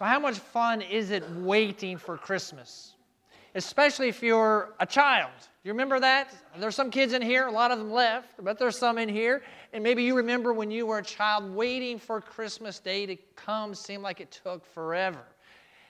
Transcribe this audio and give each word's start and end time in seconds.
So, 0.00 0.06
how 0.06 0.18
much 0.18 0.38
fun 0.38 0.80
is 0.80 1.10
it 1.10 1.30
waiting 1.32 1.98
for 1.98 2.16
Christmas? 2.16 2.94
Especially 3.54 4.08
if 4.08 4.22
you're 4.22 4.72
a 4.80 4.86
child. 4.86 5.30
Do 5.38 5.68
you 5.68 5.74
remember 5.74 6.00
that? 6.00 6.34
There's 6.58 6.74
some 6.74 6.90
kids 6.90 7.12
in 7.12 7.20
here, 7.20 7.46
a 7.48 7.52
lot 7.52 7.70
of 7.70 7.78
them 7.78 7.92
left, 7.92 8.42
but 8.42 8.58
there's 8.58 8.78
some 8.78 8.96
in 8.96 9.10
here. 9.10 9.42
And 9.74 9.84
maybe 9.84 10.02
you 10.02 10.16
remember 10.16 10.54
when 10.54 10.70
you 10.70 10.86
were 10.86 10.96
a 10.96 11.02
child 11.02 11.54
waiting 11.54 11.98
for 11.98 12.18
Christmas 12.22 12.78
Day 12.78 13.04
to 13.04 13.16
come 13.36 13.74
seemed 13.74 14.02
like 14.02 14.22
it 14.22 14.30
took 14.42 14.64
forever. 14.64 15.20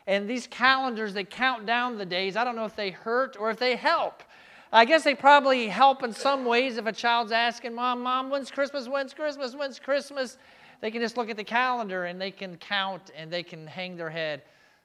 And 0.09 0.29
these 0.29 0.49
calendars, 0.49 1.15
they 1.15 1.23
count 1.23 1.65
down 1.65 1.97
the 1.97 2.05
days. 2.05 2.35
I 2.35 2.43
don't 2.43 2.57
know 2.57 2.65
if 2.65 2.75
they 2.75 2.91
hurt 2.91 3.37
or 3.39 3.49
if 3.49 3.61
they 3.61 3.77
help. 3.77 4.25
I 4.73 4.87
guess 4.87 5.05
they 5.05 5.15
probably 5.15 5.69
help 5.69 6.03
in 6.03 6.13
some 6.13 6.45
ways 6.45 6.79
if 6.79 6.87
a 6.87 6.93
child's 6.93 7.31
asking, 7.31 7.77
Mom, 7.77 8.03
Mom, 8.03 8.29
when's 8.29 8.51
Christmas? 8.51 8.89
When's 8.89 9.15
Christmas? 9.15 9.55
When's 9.55 9.79
Christmas? 9.79 10.37
They 10.81 10.91
can 10.91 11.01
just 11.01 11.17
look 11.17 11.31
at 11.31 11.37
the 11.37 11.45
calendar 11.45 12.05
and 12.05 12.21
they 12.21 12.31
can 12.31 12.57
count 12.57 13.11
and 13.17 13.31
they 13.31 13.43
can 13.43 13.67
hang 13.67 13.97
their 13.97 14.11
head. 14.11 14.43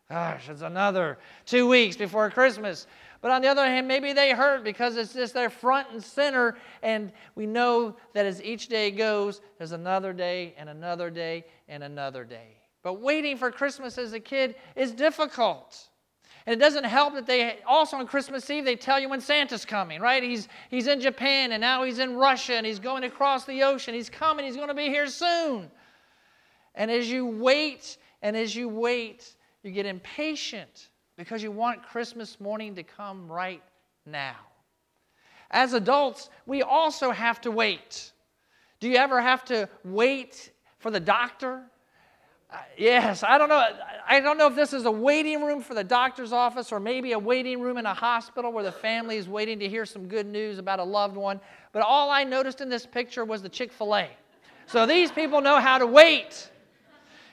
Gosh, 0.09 0.49
it's 0.49 0.62
another 0.62 1.17
two 1.45 1.67
weeks 1.67 1.98
before 1.98 2.30
Christmas. 2.30 2.86
But 3.22 3.31
on 3.31 3.41
the 3.41 3.48
other 3.48 3.66
hand, 3.66 3.88
maybe 3.88 4.13
they 4.13 4.31
hurt 4.31 4.63
because 4.63 4.98
it's 4.98 5.13
just 5.13 5.34
their 5.34 5.50
front 5.50 5.88
and 5.91 6.03
center. 6.03 6.58
And 6.84 7.12
we 7.34 7.48
know 7.48 7.95
that 8.13 8.26
as 8.26 8.44
each 8.44 8.67
day 8.67 8.91
goes, 8.91 9.41
there's 9.58 9.72
another 9.72 10.13
day 10.13 10.53
and 10.58 10.70
another 10.70 11.09
day 11.09 11.45
and 11.67 11.84
another 11.84 12.23
day. 12.23 12.58
But 12.84 13.02
waiting 13.02 13.36
for 13.36 13.50
Christmas 13.50 13.98
as 13.98 14.14
a 14.14 14.20
kid 14.20 14.53
is 14.75 14.91
difficult. 14.91 15.89
And 16.45 16.53
it 16.53 16.59
doesn't 16.59 16.84
help 16.84 17.16
that 17.16 17.25
they 17.25 17.58
also 17.66 17.98
on 17.98 18.05
Christmas 18.05 18.48
Eve 18.52 18.66
they 18.66 18.75
tell 18.75 19.00
you 19.00 19.09
when 19.09 19.22
Santa's 19.22 19.66
coming, 19.66 20.00
right? 20.00 20.22
He's 20.22 20.48
he's 20.70 20.86
in 20.86 21.02
Japan 21.02 21.52
and 21.52 21.62
now 21.62 21.84
he's 21.84 21.98
in 21.98 22.16
Russia 22.16 22.53
and 22.53 22.66
he's 22.66 22.77
going 22.77 23.03
across 23.03 23.45
the 23.45 23.64
ocean. 23.64 23.95
He's 23.95 24.12
coming, 24.12 24.45
he's 24.45 24.55
going 24.55 24.67
to 24.67 24.75
be 24.75 24.89
here 24.89 25.08
soon. 25.08 25.72
And 26.75 26.91
as 26.91 27.09
you 27.09 27.25
wait 27.25 27.97
and 28.21 28.35
as 28.35 28.55
you 28.55 28.70
wait, 28.70 29.35
you 29.63 29.71
get 29.71 29.85
impatient 29.85 30.89
because 31.17 31.41
you 31.41 31.52
want 31.52 31.83
Christmas 31.83 32.39
morning 32.39 32.75
to 32.75 32.83
come 32.83 33.27
right 33.27 33.63
now. 34.05 34.36
As 35.52 35.73
adults, 35.73 36.30
we 36.45 36.61
also 36.61 37.11
have 37.11 37.39
to 37.41 37.52
wait. 37.52 38.11
Do 38.80 38.89
you 38.89 38.97
ever 38.97 39.22
have 39.22 39.45
to 39.45 39.69
wait 39.83 40.52
for 40.80 40.91
the 40.91 41.00
doctor? 41.00 41.61
Uh, 42.52 42.58
yes, 42.78 43.23
I 43.23 43.38
don't 43.38 43.50
know. 43.50 43.63
I 44.07 44.19
don't 44.19 44.38
know 44.38 44.47
if 44.47 44.55
this 44.55 44.73
is 44.73 44.85
a 44.85 44.91
waiting 44.91 45.44
room 45.44 45.61
for 45.61 45.73
the 45.73 45.83
doctor's 45.83 46.31
office 46.31 46.72
or 46.72 46.80
maybe 46.80 47.13
a 47.13 47.19
waiting 47.19 47.61
room 47.61 47.78
in 47.78 47.85
a 47.85 47.94
hospital 47.94 48.52
where 48.52 48.63
the 48.63 48.72
family 48.72 49.17
is 49.17 49.28
waiting 49.28 49.59
to 49.59 49.69
hear 49.69 49.85
some 49.85 50.07
good 50.07 50.28
news 50.28 50.59
about 50.59 50.80
a 50.80 50.83
loved 50.83 51.16
one. 51.16 51.39
But 51.72 51.81
all 51.81 52.09
I 52.11 52.23
noticed 52.23 52.61
in 52.61 52.69
this 52.69 52.85
picture 52.85 53.25
was 53.25 53.41
the 53.41 53.50
Chick 53.50 53.72
fil 53.72 53.95
A. 53.95 54.09
So 54.67 54.85
these 54.85 55.11
people 55.11 55.41
know 55.41 55.59
how 55.59 55.78
to 55.78 55.88
wait. 55.88 56.50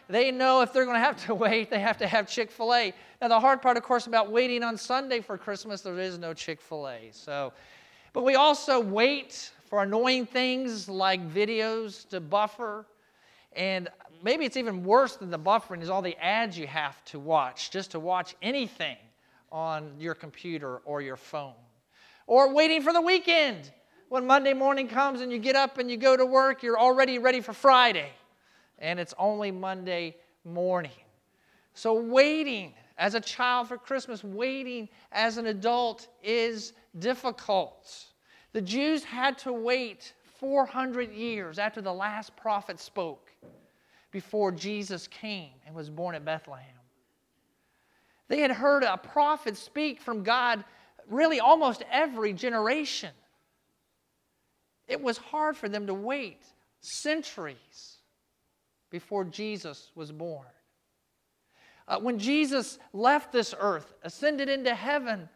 They 0.08 0.30
know 0.30 0.60
if 0.62 0.72
they're 0.72 0.84
going 0.84 0.96
to 0.96 1.04
have 1.04 1.24
to 1.26 1.34
wait, 1.34 1.70
they 1.70 1.80
have 1.80 1.98
to 1.98 2.06
have 2.06 2.28
Chick 2.28 2.50
fil 2.50 2.74
A. 2.74 2.92
Now, 3.20 3.28
the 3.28 3.40
hard 3.40 3.62
part, 3.62 3.76
of 3.76 3.82
course, 3.82 4.06
about 4.06 4.30
waiting 4.30 4.62
on 4.62 4.76
Sunday 4.76 5.20
for 5.20 5.38
Christmas, 5.38 5.80
there 5.80 5.98
is 5.98 6.18
no 6.18 6.34
Chick 6.34 6.60
fil 6.60 6.88
A. 6.88 7.10
So, 7.12 7.52
but 8.12 8.24
we 8.24 8.34
also 8.34 8.80
wait 8.80 9.50
for 9.66 9.82
annoying 9.82 10.26
things 10.26 10.88
like 10.88 11.26
videos 11.32 12.08
to 12.10 12.20
buffer. 12.20 12.86
And 13.54 13.88
maybe 14.22 14.44
it's 14.44 14.56
even 14.56 14.84
worse 14.84 15.16
than 15.16 15.30
the 15.30 15.38
buffering 15.38 15.82
is 15.82 15.90
all 15.90 16.02
the 16.02 16.16
ads 16.22 16.58
you 16.58 16.66
have 16.66 17.02
to 17.06 17.18
watch 17.18 17.70
just 17.70 17.92
to 17.92 18.00
watch 18.00 18.34
anything 18.42 18.96
on 19.50 19.92
your 19.98 20.14
computer 20.14 20.78
or 20.78 21.02
your 21.02 21.16
phone. 21.16 21.54
Or 22.26 22.52
waiting 22.52 22.82
for 22.82 22.92
the 22.92 23.00
weekend. 23.00 23.70
When 24.08 24.26
Monday 24.26 24.52
morning 24.52 24.88
comes 24.88 25.22
and 25.22 25.32
you 25.32 25.38
get 25.38 25.56
up 25.56 25.78
and 25.78 25.90
you 25.90 25.96
go 25.96 26.16
to 26.16 26.26
work, 26.26 26.62
you're 26.62 26.78
already 26.78 27.18
ready 27.18 27.40
for 27.40 27.54
Friday 27.54 28.10
and 28.78 28.98
it's 28.98 29.14
only 29.18 29.50
Monday 29.50 30.16
morning. 30.44 30.90
So, 31.74 31.94
waiting 31.94 32.74
as 32.98 33.14
a 33.14 33.20
child 33.20 33.68
for 33.68 33.78
Christmas, 33.78 34.22
waiting 34.22 34.88
as 35.12 35.38
an 35.38 35.46
adult 35.46 36.08
is 36.22 36.72
difficult. 36.98 38.06
The 38.52 38.60
Jews 38.60 39.02
had 39.02 39.38
to 39.38 39.52
wait 39.52 40.12
400 40.38 41.12
years 41.12 41.58
after 41.58 41.80
the 41.80 41.92
last 41.92 42.36
prophet 42.36 42.78
spoke 42.78 43.30
before 44.10 44.52
Jesus 44.52 45.06
came 45.06 45.52
and 45.66 45.74
was 45.74 45.88
born 45.88 46.14
at 46.14 46.24
Bethlehem. 46.24 46.66
They 48.28 48.40
had 48.40 48.50
heard 48.50 48.82
a 48.82 48.96
prophet 48.98 49.56
speak 49.56 50.00
from 50.00 50.22
God 50.22 50.64
really 51.08 51.40
almost 51.40 51.82
every 51.90 52.32
generation. 52.32 53.10
It 54.86 55.00
was 55.00 55.16
hard 55.16 55.56
for 55.56 55.68
them 55.68 55.86
to 55.86 55.94
wait 55.94 56.42
centuries 56.80 57.91
before 58.92 59.24
Jesus 59.24 59.90
was 59.96 60.12
born. 60.12 60.46
Uh, 61.88 61.98
when 61.98 62.18
Jesus 62.18 62.78
left 62.92 63.32
this 63.32 63.54
earth, 63.58 63.92
ascended 64.04 64.48
into 64.48 64.72
heaven, 64.72 65.28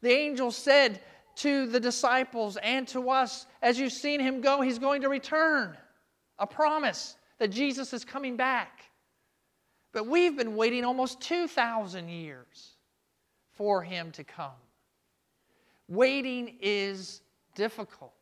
the 0.00 0.10
angel 0.10 0.50
said 0.50 1.00
to 1.36 1.66
the 1.66 1.78
disciples 1.78 2.56
and 2.56 2.88
to 2.88 3.10
us, 3.10 3.46
As 3.60 3.78
you've 3.78 3.92
seen 3.92 4.18
him 4.18 4.40
go, 4.40 4.60
he's 4.62 4.80
going 4.80 5.02
to 5.02 5.08
return. 5.08 5.76
A 6.40 6.46
promise 6.46 7.16
that 7.38 7.48
Jesus 7.48 7.92
is 7.92 8.04
coming 8.04 8.36
back. 8.36 8.80
But 9.92 10.06
we've 10.06 10.36
been 10.36 10.56
waiting 10.56 10.84
almost 10.84 11.20
2,000 11.20 12.08
years 12.08 12.72
for 13.52 13.82
him 13.82 14.10
to 14.12 14.24
come. 14.24 14.50
Waiting 15.86 16.56
is 16.62 17.20
difficult. 17.54 18.14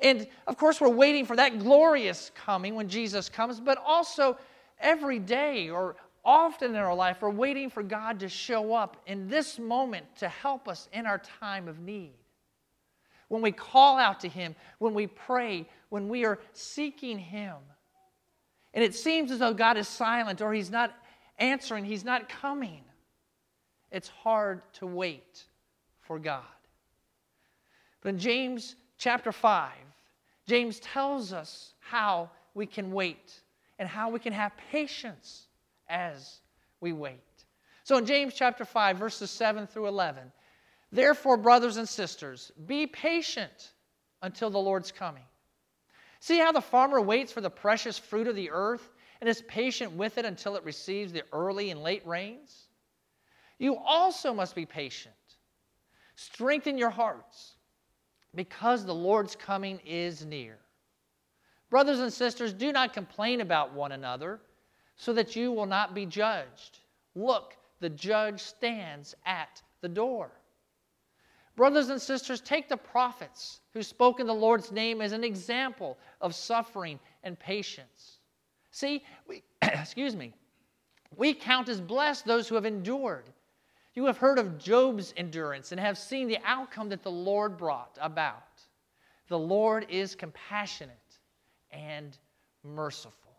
And 0.00 0.26
of 0.46 0.56
course, 0.56 0.80
we're 0.80 0.88
waiting 0.88 1.24
for 1.24 1.36
that 1.36 1.58
glorious 1.58 2.30
coming 2.34 2.74
when 2.74 2.88
Jesus 2.88 3.28
comes, 3.28 3.60
but 3.60 3.78
also 3.84 4.36
every 4.78 5.18
day 5.18 5.70
or 5.70 5.96
often 6.24 6.72
in 6.72 6.76
our 6.76 6.94
life, 6.94 7.18
we're 7.20 7.30
waiting 7.30 7.70
for 7.70 7.82
God 7.82 8.18
to 8.20 8.28
show 8.28 8.74
up 8.74 8.96
in 9.06 9.28
this 9.28 9.58
moment 9.58 10.04
to 10.16 10.28
help 10.28 10.68
us 10.68 10.88
in 10.92 11.06
our 11.06 11.18
time 11.18 11.68
of 11.68 11.78
need. 11.78 12.14
When 13.28 13.42
we 13.42 13.52
call 13.52 13.96
out 13.96 14.20
to 14.20 14.28
Him, 14.28 14.54
when 14.78 14.92
we 14.92 15.06
pray, 15.06 15.68
when 15.88 16.08
we 16.08 16.24
are 16.24 16.40
seeking 16.52 17.18
Him. 17.18 17.54
And 18.74 18.84
it 18.84 18.94
seems 18.94 19.30
as 19.30 19.38
though 19.38 19.54
God 19.54 19.76
is 19.76 19.88
silent 19.88 20.42
or 20.42 20.52
He's 20.52 20.70
not 20.70 20.92
answering, 21.38 21.84
He's 21.84 22.04
not 22.04 22.28
coming. 22.28 22.82
It's 23.90 24.08
hard 24.08 24.60
to 24.74 24.86
wait 24.86 25.44
for 26.00 26.18
God. 26.18 26.42
But 28.02 28.10
in 28.10 28.18
James 28.18 28.76
chapter 28.98 29.32
5, 29.32 29.70
James 30.46 30.78
tells 30.80 31.32
us 31.32 31.74
how 31.80 32.30
we 32.54 32.66
can 32.66 32.92
wait 32.92 33.40
and 33.78 33.88
how 33.88 34.08
we 34.10 34.18
can 34.18 34.32
have 34.32 34.52
patience 34.70 35.48
as 35.88 36.40
we 36.80 36.92
wait. 36.92 37.20
So 37.84 37.98
in 37.98 38.06
James 38.06 38.34
chapter 38.34 38.64
5, 38.64 38.96
verses 38.96 39.30
7 39.30 39.66
through 39.66 39.88
11, 39.88 40.32
therefore, 40.92 41.36
brothers 41.36 41.76
and 41.76 41.88
sisters, 41.88 42.52
be 42.66 42.86
patient 42.86 43.72
until 44.22 44.50
the 44.50 44.58
Lord's 44.58 44.92
coming. 44.92 45.24
See 46.20 46.38
how 46.38 46.52
the 46.52 46.60
farmer 46.60 47.00
waits 47.00 47.32
for 47.32 47.40
the 47.40 47.50
precious 47.50 47.98
fruit 47.98 48.26
of 48.26 48.34
the 48.34 48.50
earth 48.50 48.92
and 49.20 49.28
is 49.28 49.42
patient 49.42 49.92
with 49.92 50.18
it 50.18 50.24
until 50.24 50.56
it 50.56 50.64
receives 50.64 51.12
the 51.12 51.22
early 51.32 51.70
and 51.70 51.82
late 51.82 52.06
rains? 52.06 52.68
You 53.58 53.76
also 53.76 54.32
must 54.32 54.54
be 54.54 54.66
patient. 54.66 55.14
Strengthen 56.16 56.78
your 56.78 56.90
hearts 56.90 57.55
because 58.36 58.84
the 58.84 58.94
Lord's 58.94 59.34
coming 59.34 59.80
is 59.84 60.24
near. 60.24 60.58
Brothers 61.70 61.98
and 61.98 62.12
sisters, 62.12 62.52
do 62.52 62.70
not 62.70 62.92
complain 62.92 63.40
about 63.40 63.72
one 63.72 63.92
another 63.92 64.40
so 64.96 65.12
that 65.14 65.34
you 65.34 65.50
will 65.50 65.66
not 65.66 65.94
be 65.94 66.06
judged. 66.06 66.78
Look, 67.14 67.54
the 67.80 67.90
judge 67.90 68.40
stands 68.40 69.14
at 69.24 69.62
the 69.80 69.88
door. 69.88 70.30
Brothers 71.56 71.88
and 71.88 72.00
sisters, 72.00 72.40
take 72.40 72.68
the 72.68 72.76
prophets 72.76 73.60
who 73.72 73.82
spoke 73.82 74.20
in 74.20 74.26
the 74.26 74.34
Lord's 74.34 74.70
name 74.70 75.00
as 75.00 75.12
an 75.12 75.24
example 75.24 75.96
of 76.20 76.34
suffering 76.34 77.00
and 77.24 77.38
patience. 77.38 78.18
See, 78.70 79.02
we, 79.26 79.42
excuse 79.62 80.14
me, 80.14 80.34
we 81.16 81.32
count 81.32 81.70
as 81.70 81.80
blessed 81.80 82.26
those 82.26 82.46
who 82.46 82.54
have 82.54 82.66
endured. 82.66 83.24
You 83.96 84.04
have 84.04 84.18
heard 84.18 84.38
of 84.38 84.58
Job's 84.58 85.14
endurance 85.16 85.72
and 85.72 85.80
have 85.80 85.96
seen 85.96 86.28
the 86.28 86.38
outcome 86.44 86.90
that 86.90 87.02
the 87.02 87.10
Lord 87.10 87.56
brought 87.56 87.96
about. 88.00 88.42
The 89.28 89.38
Lord 89.38 89.86
is 89.88 90.14
compassionate 90.14 90.94
and 91.70 92.16
merciful. 92.62 93.32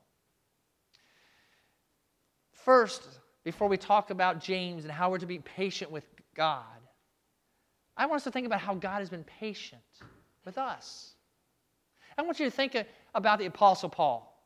First, 2.51 3.07
before 3.43 3.67
we 3.67 3.77
talk 3.77 4.09
about 4.09 4.41
James 4.41 4.83
and 4.83 4.91
how 4.91 5.11
we're 5.11 5.19
to 5.19 5.27
be 5.27 5.39
patient 5.39 5.91
with 5.91 6.05
God, 6.35 6.63
I 7.95 8.07
want 8.07 8.17
us 8.17 8.23
to 8.23 8.31
think 8.31 8.47
about 8.47 8.59
how 8.59 8.73
God 8.73 8.97
has 8.97 9.09
been 9.09 9.23
patient 9.23 9.81
with 10.43 10.57
us. 10.57 11.13
I 12.17 12.23
want 12.23 12.39
you 12.39 12.45
to 12.45 12.51
think 12.51 12.75
about 13.13 13.37
the 13.37 13.45
Apostle 13.45 13.89
Paul. 13.89 14.43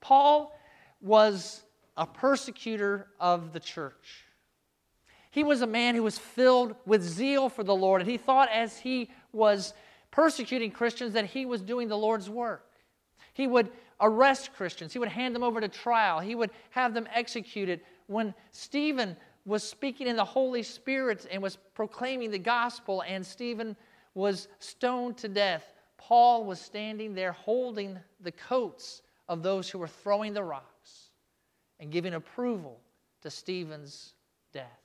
Paul 0.00 0.58
was 1.02 1.62
a 1.98 2.06
persecutor 2.06 3.08
of 3.20 3.52
the 3.52 3.60
church. 3.60 4.21
He 5.32 5.42
was 5.42 5.62
a 5.62 5.66
man 5.66 5.94
who 5.94 6.02
was 6.02 6.18
filled 6.18 6.76
with 6.84 7.02
zeal 7.02 7.48
for 7.48 7.64
the 7.64 7.74
Lord, 7.74 8.02
and 8.02 8.10
he 8.10 8.18
thought 8.18 8.50
as 8.50 8.78
he 8.78 9.10
was 9.32 9.72
persecuting 10.10 10.70
Christians 10.70 11.14
that 11.14 11.24
he 11.24 11.46
was 11.46 11.62
doing 11.62 11.88
the 11.88 11.96
Lord's 11.96 12.28
work. 12.28 12.68
He 13.32 13.46
would 13.46 13.70
arrest 13.98 14.52
Christians, 14.52 14.92
he 14.92 14.98
would 14.98 15.08
hand 15.08 15.34
them 15.34 15.42
over 15.42 15.58
to 15.58 15.68
trial, 15.68 16.20
he 16.20 16.34
would 16.34 16.50
have 16.70 16.92
them 16.92 17.08
executed 17.10 17.80
when 18.08 18.34
Stephen 18.50 19.16
was 19.46 19.62
speaking 19.62 20.06
in 20.06 20.16
the 20.16 20.24
Holy 20.24 20.62
Spirit 20.62 21.26
and 21.30 21.42
was 21.42 21.56
proclaiming 21.74 22.30
the 22.30 22.38
gospel, 22.38 23.02
and 23.06 23.24
Stephen 23.24 23.74
was 24.12 24.48
stoned 24.58 25.16
to 25.16 25.28
death, 25.28 25.72
Paul 25.96 26.44
was 26.44 26.60
standing 26.60 27.14
there 27.14 27.32
holding 27.32 27.98
the 28.20 28.32
coats 28.32 29.00
of 29.30 29.42
those 29.42 29.70
who 29.70 29.78
were 29.78 29.88
throwing 29.88 30.34
the 30.34 30.44
rocks 30.44 31.08
and 31.80 31.90
giving 31.90 32.12
approval 32.12 32.80
to 33.22 33.30
Stephen's 33.30 34.12
death. 34.52 34.81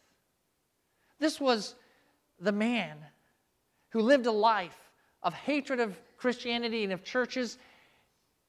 This 1.19 1.39
was 1.39 1.75
the 2.39 2.51
man 2.51 2.97
who 3.89 4.01
lived 4.01 4.25
a 4.25 4.31
life 4.31 4.77
of 5.23 5.33
hatred 5.33 5.79
of 5.79 5.97
Christianity 6.17 6.83
and 6.83 6.93
of 6.93 7.03
churches. 7.03 7.57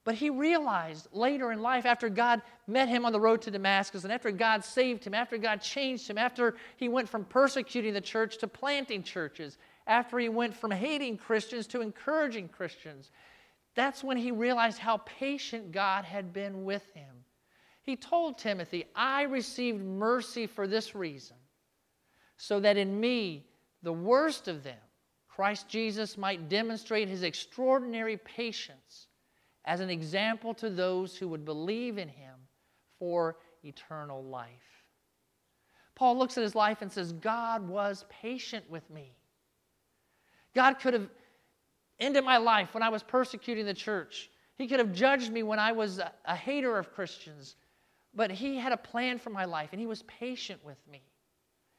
But 0.05 0.15
he 0.15 0.31
realized 0.31 1.09
later 1.13 1.53
in 1.53 1.61
life, 1.61 1.87
after 1.87 2.09
God 2.09 2.43
met 2.67 2.89
him 2.89 3.05
on 3.05 3.13
the 3.13 3.21
road 3.21 3.43
to 3.43 3.51
Damascus, 3.51 4.05
and 4.05 4.13
after 4.13 4.31
God 4.31 4.65
saved 4.65 5.05
him, 5.05 5.15
after 5.15 5.39
God 5.39 5.61
changed 5.61 6.09
him, 6.09 6.19
after 6.19 6.57
he 6.77 6.89
went 6.89 7.09
from 7.09 7.25
persecuting 7.25 7.95
the 7.95 8.01
church 8.01 8.39
to 8.39 8.49
planting 8.49 9.03
churches, 9.03 9.59
after 9.87 10.19
he 10.19 10.29
went 10.29 10.55
from 10.55 10.71
hating 10.71 11.17
Christians 11.17 11.67
to 11.69 11.81
encouraging 11.81 12.49
Christians, 12.49 13.11
that's 13.75 14.05
when 14.05 14.19
he 14.19 14.31
realized 14.31 14.79
how 14.79 14.99
patient 14.99 15.73
God 15.73 16.05
had 16.05 16.33
been 16.33 16.65
with 16.65 16.87
him. 16.95 17.25
He 17.83 17.97
told 17.97 18.37
Timothy, 18.37 18.85
I 18.95 19.23
received 19.23 19.83
mercy 19.83 20.47
for 20.47 20.67
this 20.67 20.95
reason, 20.95 21.38
so 22.39 22.61
that 22.61 22.77
in 22.77 22.99
me, 22.99 23.45
the 23.83 23.93
worst 23.93 24.49
of 24.49 24.63
them, 24.63 24.79
Christ 25.29 25.69
Jesus 25.69 26.17
might 26.17 26.49
demonstrate 26.49 27.09
his 27.09 27.23
extraordinary 27.23 28.17
patience 28.17 29.09
as 29.65 29.81
an 29.81 29.91
example 29.91 30.55
to 30.55 30.71
those 30.71 31.17
who 31.17 31.29
would 31.29 31.45
believe 31.45 31.99
in 31.99 32.09
him 32.09 32.35
for 32.99 33.37
eternal 33.63 34.25
life. 34.25 34.49
Paul 35.95 36.17
looks 36.17 36.39
at 36.39 36.43
his 36.43 36.55
life 36.55 36.81
and 36.81 36.91
says, 36.91 37.13
God 37.13 37.69
was 37.69 38.05
patient 38.09 38.65
with 38.71 38.89
me. 38.89 39.13
God 40.55 40.79
could 40.79 40.95
have 40.95 41.09
ended 42.01 42.25
my 42.25 42.39
life 42.39 42.73
when 42.73 42.83
I 42.83 42.89
was 42.89 43.03
persecuting 43.03 43.67
the 43.67 43.75
church. 43.75 44.31
He 44.57 44.69
could 44.69 44.79
have 44.79 44.93
judged 44.93 45.33
me 45.33 45.43
when 45.43 45.59
I 45.59 45.73
was 45.73 45.99
a, 45.99 46.13
a 46.25 46.37
hater 46.37 46.79
of 46.79 46.93
Christians. 46.93 47.57
But 48.15 48.31
He 48.31 48.57
had 48.57 48.73
a 48.73 48.77
plan 48.77 49.19
for 49.19 49.31
my 49.31 49.45
life, 49.45 49.71
and 49.73 49.81
He 49.81 49.87
was 49.87 50.03
patient 50.05 50.65
with 50.65 50.79
me. 50.91 51.03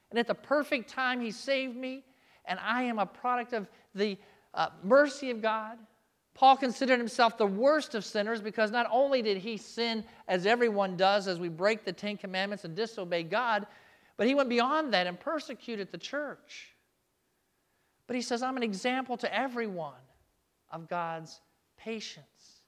And 0.10 0.20
at 0.20 0.28
the 0.28 0.36
perfect 0.36 0.90
time, 0.90 1.22
He 1.22 1.32
saved 1.32 1.76
me 1.76 2.04
and 2.50 2.60
I 2.60 2.84
am 2.84 3.00
a 3.00 3.06
product 3.06 3.54
of 3.54 3.68
the 3.96 4.18
uh, 4.54 4.70
mercy 4.84 5.30
of 5.30 5.42
God. 5.42 5.78
Paul 6.34 6.58
considered 6.58 6.98
himself 6.98 7.38
the 7.38 7.46
worst 7.46 7.96
of 7.96 8.04
sinners 8.04 8.42
because 8.42 8.72
not 8.72 8.88
only 8.92 9.22
did 9.22 9.38
he 9.38 9.56
sin 9.56 10.04
as 10.28 10.46
everyone 10.46 10.98
does 10.98 11.28
as 11.28 11.40
we 11.40 11.48
break 11.48 11.86
the 11.86 11.94
Ten 11.94 12.18
Commandments 12.18 12.66
and 12.66 12.76
disobey 12.76 13.24
God, 13.24 13.68
but 14.18 14.28
he 14.28 14.36
went 14.36 14.50
beyond 14.50 14.94
that 14.94 15.06
and 15.06 15.20
persecuted 15.20 15.92
the 15.92 15.98
church. 15.98 16.74
But 18.08 18.16
he 18.16 18.22
says, 18.22 18.42
I'm 18.42 18.58
an 18.58 18.64
example 18.64 19.18
to 19.18 19.34
everyone 19.34 19.94
of 20.72 20.88
God's 20.88 21.40
patience. 21.78 22.62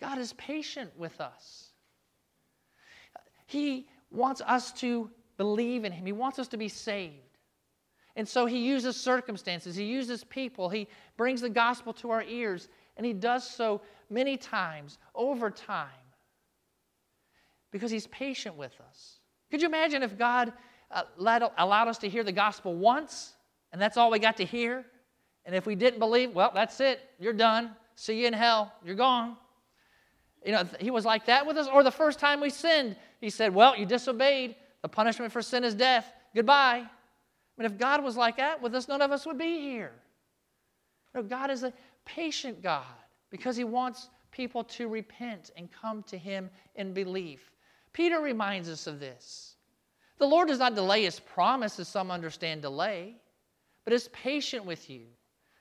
God 0.00 0.18
is 0.18 0.32
patient 0.34 0.90
with 0.96 1.20
us. 1.20 1.70
He 3.46 3.86
wants 4.10 4.42
us 4.42 4.72
to 4.74 5.10
believe 5.36 5.84
in 5.84 5.92
Him, 5.92 6.06
He 6.06 6.12
wants 6.12 6.38
us 6.38 6.48
to 6.48 6.56
be 6.56 6.68
saved. 6.68 7.32
And 8.14 8.28
so 8.28 8.44
he 8.46 8.58
uses 8.58 8.96
circumstances, 8.96 9.74
he 9.74 9.84
uses 9.84 10.24
people, 10.24 10.68
he 10.68 10.86
brings 11.16 11.40
the 11.40 11.48
gospel 11.48 11.92
to 11.94 12.10
our 12.10 12.22
ears, 12.22 12.68
and 12.96 13.06
he 13.06 13.12
does 13.12 13.48
so 13.48 13.80
many 14.10 14.36
times 14.36 14.98
over 15.14 15.50
time 15.50 15.88
because 17.70 17.90
he's 17.90 18.06
patient 18.08 18.56
with 18.56 18.78
us. 18.86 19.20
Could 19.50 19.62
you 19.62 19.68
imagine 19.68 20.02
if 20.02 20.18
God 20.18 20.52
uh, 20.90 21.04
let, 21.16 21.42
allowed 21.56 21.88
us 21.88 21.98
to 21.98 22.08
hear 22.08 22.22
the 22.22 22.32
gospel 22.32 22.74
once 22.74 23.32
and 23.72 23.80
that's 23.80 23.96
all 23.96 24.10
we 24.10 24.18
got 24.18 24.36
to 24.36 24.44
hear? 24.44 24.84
And 25.46 25.54
if 25.54 25.64
we 25.66 25.74
didn't 25.74 25.98
believe, 25.98 26.34
well, 26.34 26.50
that's 26.54 26.80
it, 26.80 27.00
you're 27.18 27.32
done. 27.32 27.70
See 27.96 28.20
you 28.20 28.26
in 28.26 28.34
hell, 28.34 28.72
you're 28.84 28.94
gone. 28.94 29.36
You 30.44 30.52
know, 30.52 30.64
he 30.80 30.90
was 30.90 31.04
like 31.04 31.26
that 31.26 31.46
with 31.46 31.56
us. 31.56 31.68
Or 31.72 31.82
the 31.82 31.90
first 31.90 32.18
time 32.18 32.40
we 32.40 32.50
sinned, 32.50 32.96
he 33.20 33.30
said, 33.30 33.54
Well, 33.54 33.76
you 33.76 33.86
disobeyed. 33.86 34.56
The 34.82 34.88
punishment 34.88 35.32
for 35.32 35.42
sin 35.42 35.64
is 35.64 35.74
death. 35.74 36.12
Goodbye. 36.34 36.84
I 36.84 37.62
mean, 37.62 37.66
if 37.66 37.78
God 37.78 38.02
was 38.02 38.16
like 38.16 38.36
that 38.36 38.60
with 38.60 38.74
us, 38.74 38.88
none 38.88 39.02
of 39.02 39.12
us 39.12 39.24
would 39.26 39.38
be 39.38 39.60
here. 39.60 39.92
No, 41.14 41.22
God 41.22 41.50
is 41.50 41.62
a 41.62 41.72
patient 42.04 42.62
God 42.62 42.84
because 43.30 43.56
He 43.56 43.64
wants 43.64 44.08
people 44.30 44.64
to 44.64 44.88
repent 44.88 45.50
and 45.56 45.68
come 45.70 46.02
to 46.04 46.18
Him 46.18 46.50
in 46.74 46.92
belief. 46.92 47.50
Peter 47.92 48.20
reminds 48.20 48.68
us 48.68 48.86
of 48.86 48.98
this. 48.98 49.56
The 50.18 50.26
Lord 50.26 50.48
does 50.48 50.58
not 50.58 50.74
delay 50.74 51.04
His 51.04 51.20
promise, 51.20 51.78
as 51.78 51.88
some 51.88 52.10
understand 52.10 52.62
delay, 52.62 53.16
but 53.84 53.92
is 53.92 54.08
patient 54.08 54.64
with 54.64 54.88
you, 54.88 55.02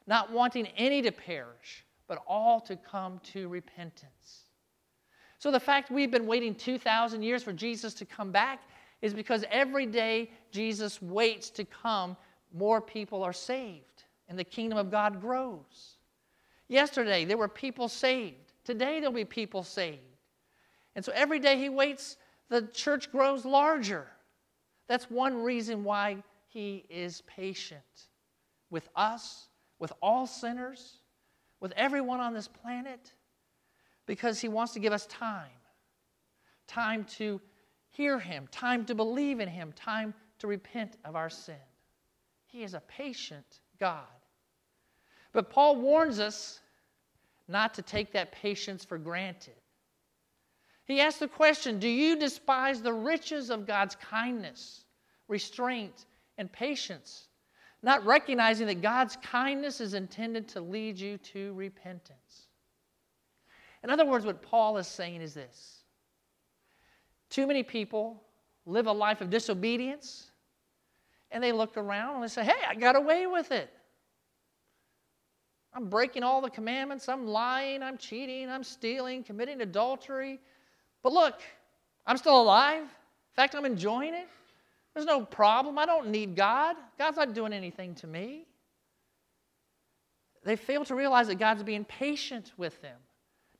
not 0.07 0.31
wanting 0.31 0.67
any 0.77 1.01
to 1.01 1.11
perish, 1.11 1.85
but 2.07 2.23
all 2.27 2.61
to 2.61 2.75
come 2.75 3.19
to 3.33 3.49
repentance. 3.49 4.45
So 5.39 5.51
the 5.51 5.59
fact 5.59 5.91
we've 5.91 6.11
been 6.11 6.27
waiting 6.27 6.53
2,000 6.55 7.23
years 7.23 7.43
for 7.43 7.51
Jesus 7.51 7.93
to 7.95 8.05
come 8.05 8.31
back 8.31 8.61
is 9.01 9.13
because 9.13 9.43
every 9.49 9.85
day 9.85 10.31
Jesus 10.51 11.01
waits 11.01 11.49
to 11.51 11.65
come, 11.65 12.15
more 12.53 12.81
people 12.81 13.23
are 13.23 13.33
saved 13.33 14.03
and 14.27 14.37
the 14.37 14.43
kingdom 14.43 14.77
of 14.77 14.91
God 14.91 15.21
grows. 15.21 15.97
Yesterday, 16.67 17.25
there 17.25 17.37
were 17.37 17.47
people 17.47 17.89
saved. 17.89 18.53
Today, 18.63 18.99
there'll 18.99 19.13
be 19.13 19.25
people 19.25 19.63
saved. 19.63 19.99
And 20.95 21.03
so 21.03 21.11
every 21.13 21.39
day 21.39 21.57
he 21.57 21.69
waits, 21.69 22.17
the 22.49 22.63
church 22.73 23.11
grows 23.11 23.43
larger. 23.43 24.07
That's 24.87 25.09
one 25.09 25.41
reason 25.41 25.83
why 25.83 26.23
he 26.47 26.85
is 26.89 27.21
patient 27.21 27.81
with 28.69 28.87
us, 28.95 29.47
with 29.79 29.91
all 30.01 30.27
sinners, 30.27 30.97
with 31.59 31.73
everyone 31.75 32.19
on 32.19 32.33
this 32.33 32.47
planet, 32.47 33.11
because 34.05 34.39
he 34.39 34.47
wants 34.47 34.73
to 34.73 34.79
give 34.79 34.93
us 34.93 35.05
time 35.07 35.49
time 36.71 37.03
to 37.03 37.41
hear 37.91 38.19
Him, 38.19 38.47
time 38.51 38.85
to 38.85 38.95
believe 38.95 39.39
in 39.39 39.47
Him, 39.47 39.71
time 39.73 40.13
to 40.39 40.47
repent 40.47 40.97
of 41.05 41.15
our 41.15 41.29
sin. 41.29 41.55
He 42.47 42.63
is 42.63 42.73
a 42.73 42.81
patient 42.81 43.61
God. 43.79 44.05
But 45.33 45.49
Paul 45.49 45.77
warns 45.77 46.19
us 46.19 46.59
not 47.47 47.73
to 47.75 47.81
take 47.81 48.11
that 48.13 48.31
patience 48.31 48.83
for 48.83 48.97
granted. 48.97 49.55
He 50.85 50.99
asks 50.99 51.19
the 51.19 51.27
question 51.27 51.79
Do 51.79 51.87
you 51.87 52.17
despise 52.17 52.81
the 52.81 52.93
riches 52.93 53.49
of 53.49 53.67
God's 53.67 53.95
kindness, 53.95 54.83
restraint, 55.27 56.05
and 56.37 56.51
patience, 56.51 57.27
not 57.83 58.05
recognizing 58.05 58.67
that 58.67 58.81
God's 58.81 59.17
kindness 59.17 59.79
is 59.79 59.93
intended 59.93 60.47
to 60.49 60.61
lead 60.61 60.99
you 60.99 61.17
to 61.17 61.53
repentance? 61.53 62.47
In 63.83 63.89
other 63.89 64.05
words, 64.05 64.25
what 64.25 64.41
Paul 64.41 64.77
is 64.77 64.87
saying 64.87 65.21
is 65.21 65.33
this 65.33 65.80
too 67.31 67.47
many 67.47 67.63
people 67.63 68.21
live 68.67 68.85
a 68.85 68.91
life 68.91 69.21
of 69.21 69.31
disobedience 69.31 70.29
and 71.31 71.43
they 71.43 71.51
look 71.51 71.77
around 71.77 72.15
and 72.15 72.23
they 72.23 72.27
say, 72.27 72.43
Hey, 72.43 72.61
I 72.67 72.75
got 72.75 72.95
away 72.95 73.25
with 73.25 73.51
it. 73.51 73.71
I'm 75.73 75.87
breaking 75.87 76.23
all 76.23 76.41
the 76.41 76.49
commandments. 76.49 77.07
I'm 77.07 77.25
lying. 77.25 77.81
I'm 77.81 77.97
cheating. 77.97 78.49
I'm 78.49 78.63
stealing, 78.63 79.23
committing 79.23 79.61
adultery. 79.61 80.39
But 81.01 81.13
look, 81.13 81.41
I'm 82.05 82.17
still 82.17 82.39
alive. 82.39 82.81
In 82.81 83.35
fact, 83.35 83.55
I'm 83.55 83.65
enjoying 83.65 84.13
it. 84.13 84.27
There's 84.93 85.05
no 85.05 85.23
problem. 85.23 85.77
I 85.77 85.85
don't 85.85 86.09
need 86.09 86.35
God. 86.35 86.75
God's 86.99 87.15
not 87.15 87.33
doing 87.33 87.53
anything 87.53 87.95
to 87.95 88.07
me. 88.07 88.45
They 90.43 90.57
fail 90.57 90.83
to 90.85 90.95
realize 90.95 91.27
that 91.27 91.35
God's 91.35 91.63
being 91.63 91.85
patient 91.85 92.51
with 92.57 92.81
them, 92.81 92.97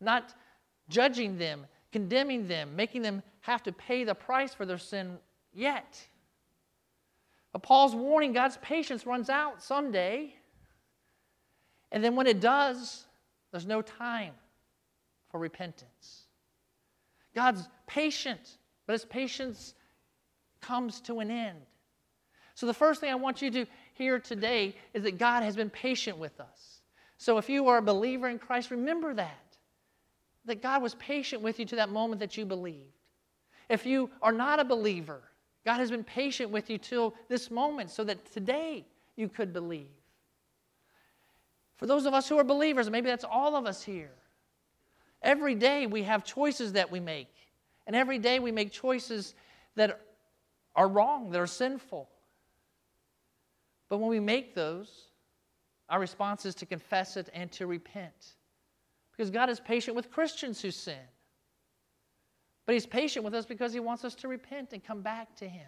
not 0.02 0.34
judging 0.90 1.38
them, 1.38 1.66
condemning 1.92 2.48
them, 2.48 2.76
making 2.76 3.02
them 3.02 3.22
have 3.42 3.64
to 3.64 3.72
pay 3.72 4.04
the 4.04 4.16
price 4.16 4.54
for 4.54 4.66
their 4.66 4.78
sin 4.78 5.18
yet. 5.54 6.00
But 7.52 7.64
Paul's 7.64 7.94
warning 7.94 8.34
God's 8.34 8.58
patience 8.58 9.06
runs 9.06 9.30
out 9.30 9.62
someday. 9.62 10.34
And 11.92 12.04
then 12.04 12.16
when 12.16 12.28
it 12.28 12.40
does, 12.40 13.06
there's 13.52 13.66
no 13.66 13.82
time 13.82 14.34
for 15.30 15.40
repentance. 15.40 16.26
God's 17.36 17.68
patient, 17.88 18.58
but 18.86 18.94
his 18.94 19.06
patience 19.06 19.74
comes 20.62 21.02
to 21.02 21.20
an 21.20 21.30
end. 21.30 21.60
So, 22.56 22.68
the 22.68 22.74
first 22.74 23.02
thing 23.02 23.12
I 23.12 23.16
want 23.16 23.42
you 23.42 23.50
to 23.52 23.66
hear 23.94 24.20
today 24.20 24.76
is 24.94 25.04
that 25.04 25.18
God 25.18 25.44
has 25.44 25.56
been 25.56 25.70
patient 25.70 26.18
with 26.18 26.40
us. 26.40 26.82
So, 27.18 27.38
if 27.38 27.50
you 27.50 27.68
are 27.68 27.78
a 27.78 27.82
believer 27.82 28.30
in 28.30 28.40
Christ, 28.40 28.72
remember 28.72 29.14
that 29.14 29.51
that 30.46 30.62
God 30.62 30.82
was 30.82 30.96
patient 30.96 31.42
with 31.42 31.60
you 31.60 31.66
to 31.66 31.76
that 31.78 31.90
moment 31.90 32.20
that 32.20 32.38
you 32.38 32.46
believed. 32.46 32.98
If 33.70 33.86
you 33.86 34.10
are 34.22 34.32
not 34.32 34.60
a 34.60 34.66
believer, 34.66 35.22
God 35.66 35.78
has 35.78 35.92
been 35.92 36.04
patient 36.04 36.50
with 36.50 36.70
you 36.70 36.78
till 36.78 37.14
this 37.30 37.52
moment 37.52 37.90
so 37.90 38.04
that 38.04 38.32
today 38.34 38.86
you 39.16 39.30
could 39.30 39.54
believe. 39.54 39.88
For 41.78 41.86
those 41.86 42.06
of 42.06 42.14
us 42.14 42.28
who 42.28 42.38
are 42.38 42.44
believers, 42.44 42.90
maybe 42.90 43.10
that's 43.10 43.24
all 43.24 43.56
of 43.56 43.66
us 43.66 43.84
here. 43.84 44.12
Every 45.22 45.56
day 45.56 45.88
we 45.88 46.04
have 46.04 46.24
choices 46.24 46.74
that 46.74 46.92
we 46.92 47.00
make. 47.00 47.34
And 47.88 47.96
every 47.96 48.20
day 48.20 48.40
we 48.40 48.52
make 48.52 48.72
choices 48.72 49.36
that 49.76 50.02
are 50.76 50.88
wrong, 50.88 51.32
that 51.32 51.40
are 51.42 51.48
sinful. 51.48 52.10
But 53.90 53.98
when 53.98 54.10
we 54.10 54.20
make 54.20 54.56
those, 54.56 54.90
our 55.90 56.00
response 56.00 56.46
is 56.46 56.56
to 56.56 56.66
confess 56.66 57.18
it 57.18 57.30
and 57.34 57.52
to 57.54 57.68
repent. 57.68 58.36
Because 59.22 59.30
God 59.30 59.52
is 59.52 59.60
patient 59.60 59.96
with 59.96 60.10
Christians 60.10 60.64
who 60.64 60.72
sin. 60.72 60.98
But 62.66 62.74
He's 62.74 62.88
patient 62.88 63.24
with 63.24 63.36
us 63.36 63.46
because 63.46 63.72
He 63.72 63.80
wants 63.80 64.04
us 64.04 64.16
to 64.16 64.28
repent 64.28 64.74
and 64.74 64.84
come 64.84 65.04
back 65.04 65.36
to 65.36 65.48
Him. 65.48 65.68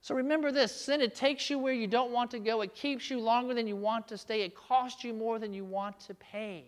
So 0.00 0.16
remember 0.16 0.50
this 0.50 0.74
sin, 0.74 1.00
it 1.00 1.14
takes 1.14 1.48
you 1.48 1.56
where 1.56 1.72
you 1.72 1.86
don't 1.86 2.10
want 2.10 2.32
to 2.32 2.40
go. 2.40 2.62
It 2.62 2.74
keeps 2.74 3.10
you 3.10 3.20
longer 3.20 3.54
than 3.54 3.68
you 3.68 3.76
want 3.76 4.08
to 4.08 4.18
stay. 4.18 4.42
It 4.42 4.56
costs 4.56 5.04
you 5.04 5.14
more 5.14 5.38
than 5.38 5.54
you 5.54 5.64
want 5.64 6.00
to 6.00 6.14
pay. 6.14 6.64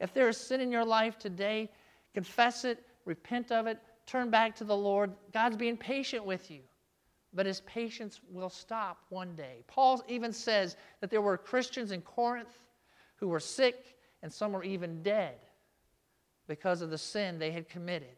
If 0.00 0.12
there 0.12 0.28
is 0.28 0.36
sin 0.36 0.60
in 0.60 0.72
your 0.72 0.84
life 0.84 1.16
today, 1.16 1.70
confess 2.12 2.64
it, 2.64 2.84
repent 3.04 3.52
of 3.52 3.68
it, 3.68 3.78
turn 4.04 4.30
back 4.30 4.56
to 4.56 4.64
the 4.64 4.76
Lord. 4.76 5.12
God's 5.32 5.56
being 5.56 5.76
patient 5.76 6.24
with 6.24 6.50
you, 6.50 6.62
but 7.34 7.46
his 7.46 7.60
patience 7.60 8.18
will 8.28 8.50
stop 8.50 8.98
one 9.10 9.36
day. 9.36 9.62
Paul 9.68 10.02
even 10.08 10.32
says 10.32 10.76
that 11.00 11.08
there 11.08 11.22
were 11.22 11.38
Christians 11.38 11.92
in 11.92 12.00
Corinth 12.00 12.58
who 13.16 13.28
were 13.28 13.40
sick, 13.40 13.93
and 14.24 14.32
some 14.32 14.52
were 14.52 14.64
even 14.64 15.02
dead 15.02 15.34
because 16.48 16.80
of 16.80 16.88
the 16.88 16.96
sin 16.96 17.38
they 17.38 17.50
had 17.50 17.68
committed, 17.68 18.16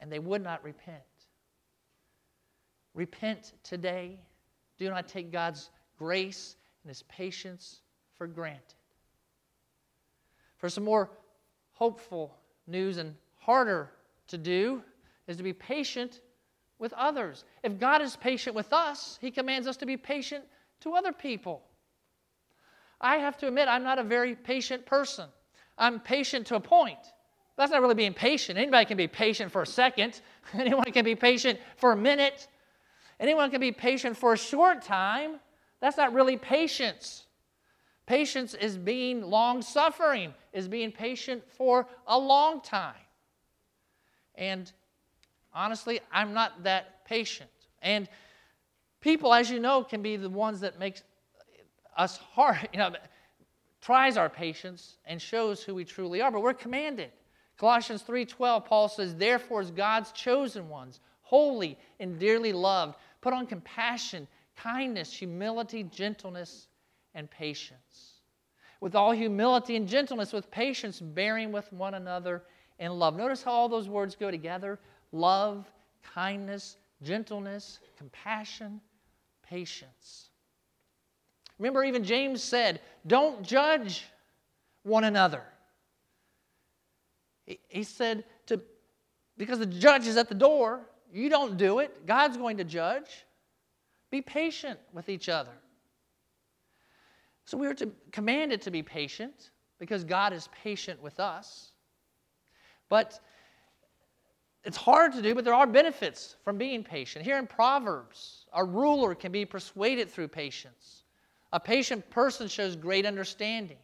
and 0.00 0.10
they 0.10 0.18
would 0.18 0.42
not 0.42 0.64
repent. 0.64 1.02
Repent 2.94 3.52
today. 3.62 4.18
Do 4.78 4.88
not 4.88 5.06
take 5.06 5.30
God's 5.30 5.68
grace 5.98 6.56
and 6.82 6.88
his 6.88 7.02
patience 7.02 7.80
for 8.16 8.26
granted. 8.26 8.62
For 10.56 10.70
some 10.70 10.84
more 10.84 11.10
hopeful 11.72 12.34
news 12.66 12.96
and 12.96 13.14
harder 13.36 13.90
to 14.28 14.38
do 14.38 14.82
is 15.28 15.36
to 15.36 15.42
be 15.42 15.52
patient 15.52 16.22
with 16.78 16.94
others. 16.94 17.44
If 17.62 17.78
God 17.78 18.00
is 18.00 18.16
patient 18.16 18.56
with 18.56 18.72
us, 18.72 19.18
He 19.20 19.30
commands 19.30 19.68
us 19.68 19.76
to 19.76 19.86
be 19.86 19.98
patient 19.98 20.44
to 20.80 20.94
other 20.94 21.12
people. 21.12 21.62
I 23.00 23.16
have 23.16 23.36
to 23.38 23.48
admit, 23.48 23.68
I'm 23.68 23.82
not 23.82 23.98
a 23.98 24.04
very 24.04 24.34
patient 24.34 24.86
person. 24.86 25.28
I'm 25.76 26.00
patient 26.00 26.46
to 26.48 26.56
a 26.56 26.60
point. 26.60 26.98
That's 27.56 27.70
not 27.70 27.80
really 27.80 27.94
being 27.94 28.14
patient. 28.14 28.58
Anybody 28.58 28.84
can 28.84 28.96
be 28.96 29.08
patient 29.08 29.52
for 29.52 29.62
a 29.62 29.66
second, 29.66 30.20
anyone 30.54 30.90
can 30.92 31.04
be 31.04 31.14
patient 31.14 31.58
for 31.76 31.92
a 31.92 31.96
minute, 31.96 32.48
anyone 33.20 33.50
can 33.50 33.60
be 33.60 33.72
patient 33.72 34.16
for 34.16 34.32
a 34.32 34.38
short 34.38 34.82
time. 34.82 35.40
That's 35.80 35.96
not 35.96 36.14
really 36.14 36.36
patience. 36.36 37.26
Patience 38.06 38.54
is 38.54 38.76
being 38.76 39.22
long 39.22 39.62
suffering, 39.62 40.34
is 40.52 40.68
being 40.68 40.92
patient 40.92 41.42
for 41.50 41.86
a 42.06 42.18
long 42.18 42.60
time. 42.60 42.94
And 44.34 44.70
honestly, 45.52 46.00
I'm 46.12 46.34
not 46.34 46.64
that 46.64 47.04
patient. 47.06 47.50
And 47.80 48.08
people, 49.00 49.32
as 49.32 49.50
you 49.50 49.60
know, 49.60 49.84
can 49.84 50.02
be 50.02 50.16
the 50.16 50.28
ones 50.28 50.60
that 50.60 50.78
makes 50.78 51.02
us 51.96 52.18
hard, 52.18 52.68
you 52.72 52.78
know, 52.78 52.92
tries 53.80 54.16
our 54.16 54.28
patience 54.28 54.96
and 55.06 55.20
shows 55.20 55.62
who 55.62 55.74
we 55.74 55.84
truly 55.84 56.20
are, 56.20 56.30
but 56.30 56.42
we're 56.42 56.54
commanded. 56.54 57.10
Colossians 57.56 58.02
3:12 58.02 58.64
Paul 58.64 58.88
says, 58.88 59.14
"Therefore 59.14 59.60
as 59.60 59.70
God's 59.70 60.10
chosen 60.12 60.68
ones, 60.68 61.00
holy 61.22 61.78
and 62.00 62.18
dearly 62.18 62.52
loved, 62.52 62.96
put 63.20 63.32
on 63.32 63.46
compassion, 63.46 64.26
kindness, 64.56 65.12
humility, 65.12 65.84
gentleness, 65.84 66.68
and 67.14 67.30
patience. 67.30 68.20
With 68.80 68.94
all 68.94 69.12
humility 69.12 69.76
and 69.76 69.88
gentleness, 69.88 70.32
with 70.32 70.50
patience, 70.50 71.00
bearing 71.00 71.52
with 71.52 71.72
one 71.72 71.94
another 71.94 72.42
in 72.78 72.98
love. 72.98 73.16
Notice 73.16 73.42
how 73.42 73.52
all 73.52 73.68
those 73.68 73.88
words 73.88 74.16
go 74.16 74.30
together 74.30 74.78
love, 75.12 75.70
kindness, 76.02 76.76
gentleness, 77.02 77.78
compassion, 77.96 78.80
patience. 79.42 80.30
Remember, 81.58 81.84
even 81.84 82.04
James 82.04 82.42
said, 82.42 82.80
Don't 83.06 83.42
judge 83.42 84.04
one 84.82 85.04
another. 85.04 85.42
He 87.68 87.82
said, 87.82 88.24
to, 88.46 88.60
Because 89.36 89.58
the 89.58 89.66
judge 89.66 90.06
is 90.06 90.16
at 90.16 90.28
the 90.28 90.34
door, 90.34 90.80
you 91.12 91.28
don't 91.28 91.56
do 91.56 91.78
it. 91.78 92.06
God's 92.06 92.36
going 92.36 92.56
to 92.56 92.64
judge. 92.64 93.24
Be 94.10 94.20
patient 94.20 94.78
with 94.92 95.08
each 95.08 95.28
other. 95.28 95.52
So 97.44 97.58
we 97.58 97.66
are 97.66 97.74
to, 97.74 97.90
commanded 98.10 98.62
to 98.62 98.70
be 98.70 98.82
patient 98.82 99.50
because 99.78 100.02
God 100.02 100.32
is 100.32 100.48
patient 100.62 101.02
with 101.02 101.20
us. 101.20 101.72
But 102.88 103.20
it's 104.64 104.76
hard 104.76 105.12
to 105.12 105.22
do, 105.22 105.34
but 105.34 105.44
there 105.44 105.54
are 105.54 105.66
benefits 105.66 106.36
from 106.42 106.56
being 106.56 106.82
patient. 106.82 107.24
Here 107.24 107.38
in 107.38 107.46
Proverbs, 107.46 108.46
a 108.52 108.64
ruler 108.64 109.14
can 109.14 109.30
be 109.30 109.44
persuaded 109.44 110.10
through 110.10 110.28
patience. 110.28 111.03
A 111.54 111.60
patient 111.60 112.10
person 112.10 112.48
shows 112.48 112.74
great 112.74 113.06
understanding. 113.06 113.78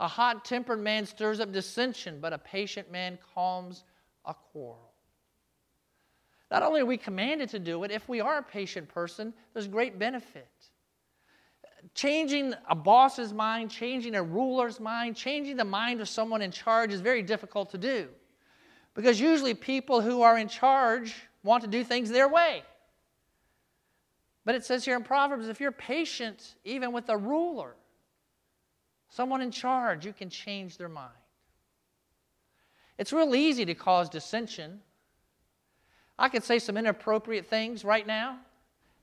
A 0.00 0.08
hot 0.08 0.44
tempered 0.44 0.80
man 0.80 1.06
stirs 1.06 1.38
up 1.38 1.52
dissension, 1.52 2.18
but 2.20 2.32
a 2.32 2.38
patient 2.38 2.90
man 2.90 3.20
calms 3.34 3.84
a 4.24 4.34
quarrel. 4.34 4.90
Not 6.50 6.64
only 6.64 6.80
are 6.80 6.86
we 6.86 6.96
commanded 6.96 7.50
to 7.50 7.60
do 7.60 7.84
it, 7.84 7.92
if 7.92 8.08
we 8.08 8.20
are 8.20 8.38
a 8.38 8.42
patient 8.42 8.88
person, 8.88 9.32
there's 9.52 9.68
great 9.68 9.96
benefit. 9.96 10.48
Changing 11.94 12.52
a 12.68 12.74
boss's 12.74 13.32
mind, 13.32 13.70
changing 13.70 14.16
a 14.16 14.22
ruler's 14.22 14.80
mind, 14.80 15.14
changing 15.14 15.56
the 15.56 15.64
mind 15.64 16.00
of 16.00 16.08
someone 16.08 16.42
in 16.42 16.50
charge 16.50 16.92
is 16.92 17.00
very 17.00 17.22
difficult 17.22 17.70
to 17.70 17.78
do. 17.78 18.08
Because 18.94 19.20
usually 19.20 19.54
people 19.54 20.00
who 20.00 20.22
are 20.22 20.36
in 20.36 20.48
charge 20.48 21.14
want 21.44 21.62
to 21.62 21.68
do 21.68 21.84
things 21.84 22.10
their 22.10 22.26
way. 22.28 22.64
But 24.48 24.54
it 24.54 24.64
says 24.64 24.82
here 24.82 24.96
in 24.96 25.02
Proverbs 25.02 25.46
if 25.48 25.60
you're 25.60 25.70
patient, 25.70 26.54
even 26.64 26.90
with 26.90 27.10
a 27.10 27.16
ruler, 27.18 27.74
someone 29.10 29.42
in 29.42 29.50
charge, 29.50 30.06
you 30.06 30.14
can 30.14 30.30
change 30.30 30.78
their 30.78 30.88
mind. 30.88 31.12
It's 32.96 33.12
real 33.12 33.34
easy 33.34 33.66
to 33.66 33.74
cause 33.74 34.08
dissension. 34.08 34.80
I 36.18 36.30
could 36.30 36.42
say 36.44 36.58
some 36.60 36.78
inappropriate 36.78 37.46
things 37.46 37.84
right 37.84 38.06
now, 38.06 38.38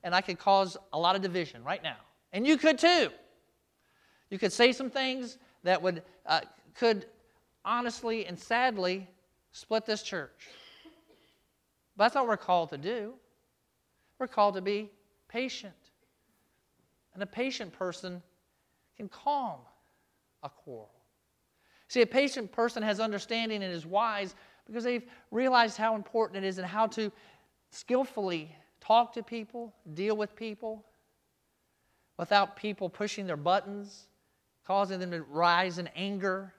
and 0.02 0.16
I 0.16 0.20
could 0.20 0.40
cause 0.40 0.76
a 0.92 0.98
lot 0.98 1.14
of 1.14 1.22
division 1.22 1.62
right 1.62 1.80
now. 1.80 1.98
And 2.32 2.44
you 2.44 2.56
could 2.56 2.76
too. 2.76 3.10
You 4.30 4.40
could 4.40 4.52
say 4.52 4.72
some 4.72 4.90
things 4.90 5.38
that 5.62 5.80
would, 5.80 6.02
uh, 6.26 6.40
could 6.74 7.06
honestly 7.64 8.26
and 8.26 8.36
sadly 8.36 9.08
split 9.52 9.86
this 9.86 10.02
church. 10.02 10.48
But 11.96 12.06
that's 12.06 12.16
not 12.16 12.22
what 12.22 12.30
we're 12.30 12.36
called 12.44 12.70
to 12.70 12.78
do. 12.78 13.12
We're 14.18 14.26
called 14.26 14.56
to 14.56 14.60
be 14.60 14.90
patient. 15.36 15.74
And 17.12 17.22
a 17.22 17.26
patient 17.26 17.70
person 17.70 18.22
can 18.96 19.10
calm 19.10 19.58
a 20.42 20.48
quarrel. 20.48 20.94
See, 21.88 22.00
a 22.00 22.06
patient 22.06 22.50
person 22.52 22.82
has 22.82 23.00
understanding 23.00 23.62
and 23.62 23.70
is 23.70 23.84
wise 23.84 24.34
because 24.66 24.82
they've 24.82 25.04
realized 25.30 25.76
how 25.76 25.94
important 25.94 26.42
it 26.42 26.48
is 26.48 26.56
and 26.56 26.66
how 26.66 26.86
to 26.88 27.12
skillfully 27.70 28.50
talk 28.80 29.12
to 29.12 29.22
people, 29.22 29.74
deal 29.92 30.16
with 30.16 30.34
people, 30.34 30.82
without 32.16 32.56
people 32.56 32.88
pushing 32.88 33.26
their 33.26 33.36
buttons, 33.36 34.06
causing 34.66 34.98
them 34.98 35.10
to 35.10 35.20
rise 35.20 35.76
in 35.76 35.86
anger, 35.88 36.54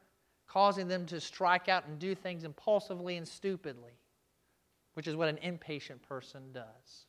causing 0.48 0.88
them 0.88 1.08
to 1.08 1.20
strike 1.20 1.68
out 1.68 1.88
and 1.88 1.98
do 1.98 2.14
things 2.14 2.44
impulsively 2.44 3.18
and 3.18 3.28
stupidly, 3.28 3.98
which 4.94 5.08
is 5.08 5.16
what 5.16 5.30
an 5.30 5.40
impatient 5.40 6.00
person 6.08 6.44
does. 6.54 7.07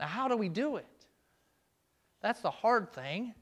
Now, 0.00 0.06
how 0.06 0.28
do 0.28 0.36
we 0.36 0.48
do 0.48 0.76
it? 0.76 0.86
That's 2.22 2.40
the 2.40 2.50
hard 2.50 2.92
thing. 2.92 3.34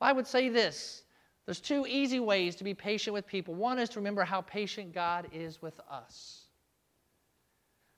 I 0.00 0.12
would 0.12 0.26
say 0.26 0.50
this 0.50 1.02
there's 1.46 1.60
two 1.60 1.86
easy 1.88 2.20
ways 2.20 2.56
to 2.56 2.64
be 2.64 2.74
patient 2.74 3.14
with 3.14 3.26
people. 3.26 3.54
One 3.54 3.78
is 3.78 3.88
to 3.90 4.00
remember 4.00 4.24
how 4.24 4.42
patient 4.42 4.92
God 4.92 5.28
is 5.32 5.62
with 5.62 5.80
us. 5.90 6.42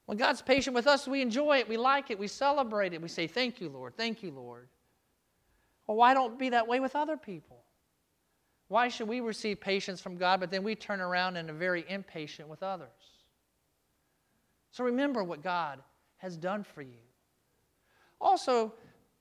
When 0.07 0.17
God's 0.17 0.41
patient 0.41 0.75
with 0.75 0.87
us, 0.87 1.09
we 1.09 1.21
enjoy 1.21 1.59
it, 1.59 1.69
we 1.69 1.77
like 1.77 2.11
it, 2.11 2.19
we 2.19 2.29
celebrate 2.29 2.95
it, 2.95 3.03
we 3.03 3.09
say, 3.09 3.27
Thank 3.27 3.61
you, 3.61 3.69
Lord, 3.69 3.97
thank 3.97 4.23
you, 4.23 4.31
Lord. 4.31 4.69
Well, 5.87 5.97
why 5.97 6.15
don't 6.15 6.39
be 6.39 6.51
that 6.51 6.69
way 6.69 6.81
with 6.81 6.95
other 6.95 7.17
people? 7.17 7.65
Why 8.69 8.89
should 8.89 9.09
we 9.09 9.21
receive 9.21 9.61
patience 9.61 10.01
from 10.01 10.19
God, 10.19 10.41
but 10.41 10.51
then 10.51 10.63
we 10.63 10.75
turn 10.75 11.01
around 11.01 11.37
and 11.37 11.49
are 11.49 11.55
very 11.55 11.85
impatient 11.89 12.49
with 12.49 12.63
others? 12.63 12.89
So 14.71 14.85
remember 14.85 15.25
what 15.25 15.43
God 15.43 15.81
has 16.19 16.37
done 16.37 16.63
for 16.63 16.83
you. 16.83 17.08
Also, 18.21 18.73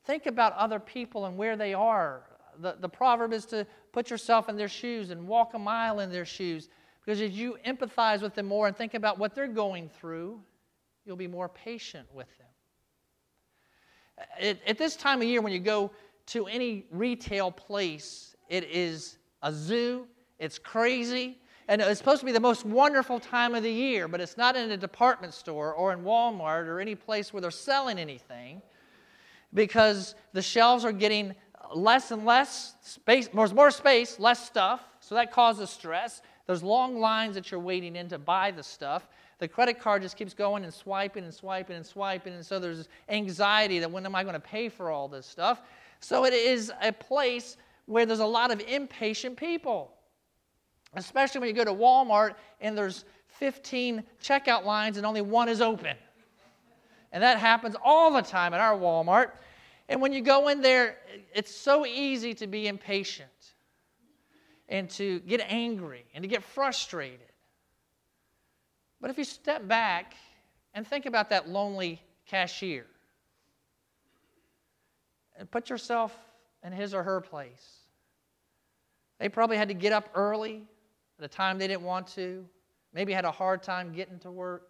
think 0.05 0.25
about 0.25 0.53
other 0.53 0.79
people 0.79 1.25
and 1.25 1.37
where 1.37 1.55
they 1.55 1.73
are. 1.73 2.23
The, 2.59 2.77
the 2.79 2.89
proverb 2.89 3.33
is 3.33 3.45
to 3.47 3.67
put 3.91 4.09
yourself 4.09 4.49
in 4.49 4.55
their 4.55 4.67
shoes 4.67 5.11
and 5.11 5.27
walk 5.27 5.53
a 5.53 5.59
mile 5.59 5.99
in 5.99 6.11
their 6.11 6.25
shoes. 6.25 6.69
Because 7.05 7.21
as 7.21 7.31
you 7.31 7.57
empathize 7.65 8.21
with 8.21 8.33
them 8.33 8.47
more 8.47 8.67
and 8.67 8.75
think 8.75 8.93
about 8.93 9.19
what 9.19 9.35
they're 9.35 9.47
going 9.47 9.89
through, 9.89 10.41
you'll 11.05 11.15
be 11.15 11.27
more 11.27 11.47
patient 11.47 12.07
with 12.13 12.27
them. 12.37 12.47
At, 14.41 14.57
at 14.67 14.77
this 14.77 14.95
time 14.95 15.21
of 15.21 15.27
year, 15.27 15.41
when 15.41 15.53
you 15.53 15.59
go 15.59 15.91
to 16.27 16.47
any 16.47 16.85
retail 16.91 17.51
place, 17.51 18.35
it 18.49 18.63
is 18.65 19.17
a 19.43 19.53
zoo. 19.53 20.07
It's 20.39 20.57
crazy. 20.57 21.37
And 21.69 21.81
it's 21.81 21.99
supposed 21.99 22.21
to 22.21 22.25
be 22.25 22.31
the 22.31 22.39
most 22.39 22.65
wonderful 22.65 23.19
time 23.19 23.53
of 23.53 23.61
the 23.61 23.71
year, 23.71 24.07
but 24.07 24.21
it's 24.21 24.37
not 24.37 24.55
in 24.55 24.71
a 24.71 24.77
department 24.77 25.33
store 25.33 25.73
or 25.73 25.91
in 25.91 26.03
Walmart 26.03 26.65
or 26.65 26.79
any 26.79 26.95
place 26.95 27.33
where 27.33 27.41
they're 27.41 27.51
selling 27.51 27.99
anything 27.99 28.61
because 29.53 30.15
the 30.33 30.41
shelves 30.41 30.85
are 30.85 30.91
getting 30.91 31.35
less 31.73 32.11
and 32.11 32.25
less 32.25 32.75
space, 32.81 33.29
more, 33.33 33.47
more 33.49 33.71
space, 33.71 34.19
less 34.19 34.45
stuff. 34.45 34.81
So 34.99 35.15
that 35.15 35.31
causes 35.31 35.69
stress. 35.69 36.21
There's 36.45 36.63
long 36.63 36.99
lines 36.99 37.35
that 37.35 37.51
you're 37.51 37.59
waiting 37.59 37.95
in 37.95 38.07
to 38.09 38.17
buy 38.17 38.51
the 38.51 38.63
stuff. 38.63 39.07
The 39.39 39.47
credit 39.47 39.79
card 39.79 40.01
just 40.01 40.17
keeps 40.17 40.33
going 40.33 40.63
and 40.63 40.73
swiping 40.73 41.23
and 41.23 41.33
swiping 41.33 41.75
and 41.75 41.85
swiping. 41.85 42.33
And 42.33 42.45
so 42.45 42.59
there's 42.59 42.87
anxiety 43.09 43.79
that 43.79 43.91
when 43.91 44.05
am 44.05 44.15
I 44.15 44.23
going 44.23 44.33
to 44.33 44.39
pay 44.39 44.69
for 44.69 44.89
all 44.89 45.07
this 45.07 45.25
stuff? 45.25 45.61
So 45.99 46.25
it 46.25 46.33
is 46.33 46.71
a 46.81 46.91
place 46.91 47.57
where 47.85 48.05
there's 48.05 48.19
a 48.19 48.25
lot 48.25 48.51
of 48.51 48.59
impatient 48.61 49.37
people, 49.37 49.93
especially 50.93 51.39
when 51.39 51.49
you 51.49 51.55
go 51.55 51.63
to 51.63 51.73
Walmart 51.73 52.35
and 52.61 52.77
there's 52.77 53.05
15 53.27 54.03
checkout 54.21 54.65
lines 54.65 54.97
and 54.97 55.05
only 55.05 55.21
one 55.21 55.49
is 55.49 55.61
open. 55.61 55.95
And 57.11 57.23
that 57.23 57.37
happens 57.37 57.75
all 57.83 58.11
the 58.11 58.21
time 58.21 58.53
at 58.53 58.59
our 58.59 58.77
Walmart. 58.77 59.31
And 59.89 60.01
when 60.01 60.11
you 60.11 60.21
go 60.21 60.49
in 60.49 60.61
there, 60.61 60.97
it's 61.33 61.55
so 61.55 61.85
easy 61.85 62.33
to 62.35 62.47
be 62.47 62.67
impatient 62.67 63.29
and 64.67 64.89
to 64.91 65.19
get 65.21 65.41
angry 65.47 66.05
and 66.13 66.23
to 66.23 66.27
get 66.27 66.43
frustrated. 66.43 67.19
But 68.99 69.09
if 69.09 69.17
you 69.17 69.23
step 69.23 69.67
back 69.67 70.15
and 70.73 70.85
think 70.85 71.05
about 71.05 71.29
that 71.29 71.47
lonely 71.47 72.01
cashier 72.25 72.85
and 75.37 75.49
put 75.49 75.69
yourself 75.69 76.17
in 76.63 76.73
his 76.73 76.93
or 76.93 77.03
her 77.03 77.21
place, 77.21 77.77
they 79.19 79.29
probably 79.29 79.57
had 79.57 79.69
to 79.69 79.73
get 79.73 79.93
up 79.93 80.09
early 80.15 80.63
at 81.17 81.25
a 81.25 81.27
time 81.27 81.57
they 81.57 81.67
didn't 81.67 81.83
want 81.83 82.07
to, 82.07 82.45
maybe 82.93 83.13
had 83.13 83.25
a 83.25 83.31
hard 83.31 83.63
time 83.63 83.93
getting 83.93 84.19
to 84.19 84.31
work. 84.31 84.69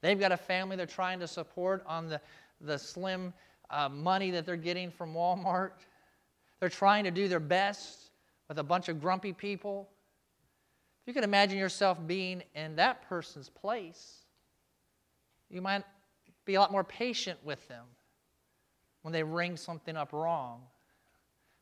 They've 0.00 0.18
got 0.18 0.32
a 0.32 0.36
family 0.36 0.76
they're 0.76 0.86
trying 0.86 1.20
to 1.20 1.28
support 1.28 1.84
on 1.86 2.08
the, 2.08 2.20
the 2.60 2.78
slim 2.78 3.32
uh, 3.70 3.88
money 3.88 4.30
that 4.30 4.46
they're 4.46 4.56
getting 4.56 4.90
from 4.90 5.14
Walmart. 5.14 5.72
They're 6.60 6.68
trying 6.68 7.04
to 7.04 7.10
do 7.10 7.28
their 7.28 7.40
best 7.40 8.10
with 8.48 8.58
a 8.58 8.62
bunch 8.62 8.88
of 8.88 9.00
grumpy 9.00 9.32
people. 9.32 9.88
If 11.02 11.08
you 11.08 11.14
can 11.14 11.24
imagine 11.24 11.58
yourself 11.58 11.98
being 12.06 12.42
in 12.54 12.76
that 12.76 13.08
person's 13.08 13.48
place, 13.48 14.24
you 15.50 15.60
might 15.60 15.84
be 16.44 16.54
a 16.54 16.60
lot 16.60 16.72
more 16.72 16.84
patient 16.84 17.38
with 17.44 17.66
them 17.68 17.84
when 19.02 19.12
they 19.12 19.22
ring 19.22 19.56
something 19.56 19.96
up 19.96 20.12
wrong 20.12 20.60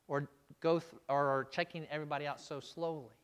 or 0.09 0.28
go 0.61 0.78
th- 0.78 0.93
or 1.09 1.26
are 1.26 1.45
checking 1.45 1.87
everybody 1.90 2.26
out 2.26 2.40
so 2.40 2.61
slowly. 2.61 3.14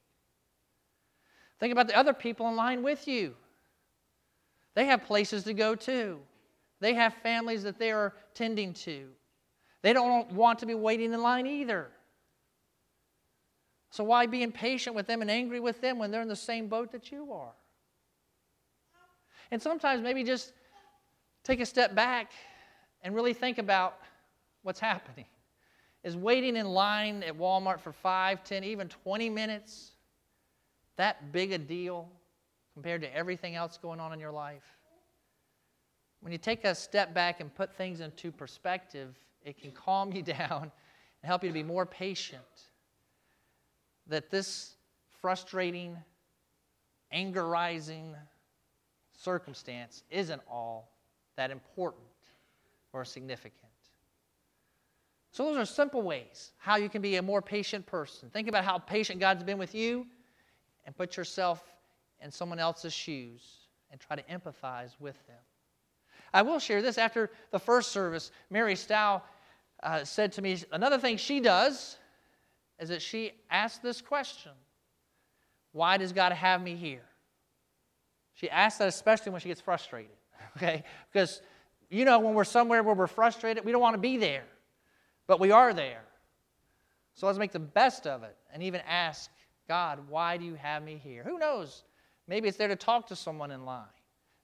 Think 1.59 1.73
about 1.73 1.87
the 1.87 1.97
other 1.97 2.13
people 2.13 2.49
in 2.49 2.57
line 2.57 2.83
with 2.83 3.07
you. 3.07 3.35
They 4.75 4.87
have 4.87 5.05
places 5.05 5.45
to 5.45 5.55
go 5.55 5.75
to. 5.75 6.19
They 6.81 6.95
have 6.95 7.15
families 7.23 7.63
that 7.63 7.79
they 7.79 7.93
are 7.93 8.15
tending 8.35 8.75
to. 8.75 9.09
They 9.83 9.93
don't 9.93 10.33
want 10.33 10.59
to 10.61 10.67
be 10.67 10.75
waiting 10.75 11.13
in 11.13 11.23
line 11.23 11.47
either. 11.47 11.89
So 13.91 14.05
why 14.05 14.27
be 14.27 14.43
impatient 14.43 14.97
with 14.97 15.07
them 15.07 15.21
and 15.21 15.31
angry 15.31 15.61
with 15.61 15.81
them 15.81 15.99
when 15.99 16.11
they're 16.11 16.23
in 16.23 16.29
the 16.29 16.37
same 16.37 16.69
boat 16.69 16.93
that 16.93 17.13
you 17.13 17.33
are? 17.33 17.53
And 19.51 19.61
sometimes 19.61 20.03
maybe 20.03 20.25
just 20.25 20.53
take 21.45 21.61
a 21.61 21.67
step 21.67 21.95
back 21.95 22.33
and 23.03 23.15
really 23.15 23.35
think 23.35 23.59
about 23.59 23.99
what's 24.63 24.81
happening. 24.81 25.27
Is 26.05 26.17
waiting 26.17 26.57
in 26.57 26.67
line 26.67 27.23
at 27.23 27.37
Walmart 27.37 27.81
for 27.81 27.93
5, 27.93 28.43
10, 28.43 28.65
even 28.65 28.89
20 28.89 29.29
minutes 29.29 29.93
that 30.97 31.33
big 31.33 31.53
a 31.53 31.59
deal 31.59 32.09
compared 32.75 33.03
to 33.03 33.15
everything 33.15 33.55
else 33.55 33.79
going 33.79 34.01
on 34.01 34.13
in 34.13 34.21
your 34.21 34.33
life? 34.33 34.65
When 36.21 36.33
you 36.33 36.39
take 36.39 36.65
a 36.65 36.75
step 36.75 37.13
back 37.13 37.41
and 37.41 37.53
put 37.55 37.75
things 37.75 38.01
into 38.01 38.31
perspective, 38.31 39.17
it 39.45 39.61
can 39.61 39.73
calm 39.73 40.13
you 40.13 40.23
down 40.23 40.63
and 41.23 41.29
help 41.29 41.43
you 41.43 41.51
to 41.51 41.55
be 41.55 41.63
more 41.63 41.87
patient 41.87 42.43
that 44.07 44.31
this 44.31 44.75
frustrating, 45.21 45.97
angerizing 47.15 48.15
circumstance 49.17 50.03
isn't 50.11 50.43
all 50.51 50.91
that 51.37 51.51
important 51.51 52.05
or 52.93 53.05
significant. 53.05 53.57
So, 55.31 55.45
those 55.45 55.57
are 55.57 55.65
simple 55.65 56.03
ways 56.03 56.53
how 56.59 56.77
you 56.77 56.89
can 56.89 57.01
be 57.01 57.17
a 57.17 57.23
more 57.23 57.41
patient 57.41 57.87
person. 57.87 58.29
Think 58.31 58.49
about 58.49 58.65
how 58.65 58.79
patient 58.79 59.19
God's 59.19 59.43
been 59.43 59.59
with 59.59 59.75
you 59.75 60.07
and 60.85 60.95
put 60.95 61.17
yourself 61.17 61.72
in 62.23 62.31
someone 62.31 62.59
else's 62.59 62.93
shoes 62.93 63.41
and 63.91 64.01
try 64.01 64.17
to 64.17 64.23
empathize 64.23 64.93
with 64.99 65.17
them. 65.27 65.39
I 66.33 66.43
will 66.43 66.59
share 66.59 66.81
this 66.81 66.99
after 66.99 67.31
the 67.51 67.59
first 67.59 67.93
service. 67.93 68.31
Mary 68.51 68.75
Stow 68.75 69.23
uh, 69.83 70.05
said 70.05 70.33
to 70.33 70.43
me, 70.43 70.59
another 70.73 70.99
thing 70.99 71.17
she 71.17 71.41
does 71.41 71.99
is 72.79 72.89
that 72.89 73.03
she 73.03 73.33
asks 73.51 73.79
this 73.79 74.01
question 74.01 74.53
Why 75.73 75.97
does 75.97 76.13
God 76.13 76.33
have 76.33 76.63
me 76.63 76.75
here? 76.75 77.05
She 78.35 78.49
asks 78.49 78.79
that 78.79 78.89
especially 78.89 79.33
when 79.33 79.41
she 79.41 79.49
gets 79.49 79.61
frustrated, 79.61 80.17
okay? 80.57 80.85
Because, 81.13 81.43
you 81.91 82.05
know, 82.05 82.19
when 82.19 82.35
we're 82.35 82.45
somewhere 82.45 82.83
where 82.83 82.95
we're 82.95 83.07
frustrated, 83.07 83.65
we 83.65 83.73
don't 83.73 83.83
want 83.83 83.95
to 83.95 84.01
be 84.01 84.17
there, 84.17 84.45
but 85.27 85.39
we 85.39 85.51
are 85.51 85.75
there. 85.75 86.03
So 87.15 87.27
let's 87.27 87.39
make 87.39 87.53
the 87.53 87.59
best 87.59 88.07
of 88.07 88.23
it 88.23 88.37
and 88.53 88.63
even 88.63 88.81
ask 88.89 89.31
God, 89.69 90.01
why 90.09 90.39
do 90.39 90.45
you 90.45 90.55
have 90.55 90.83
me 90.83 91.01
here? 91.03 91.23
Who 91.25 91.39
knows? 91.39 91.85
Maybe 92.33 92.49
it's 92.49 92.57
there 92.57 92.69
to 92.69 92.77
talk 92.77 93.07
to 93.09 93.15
someone 93.15 93.51
in 93.51 93.67
line. 93.67 93.85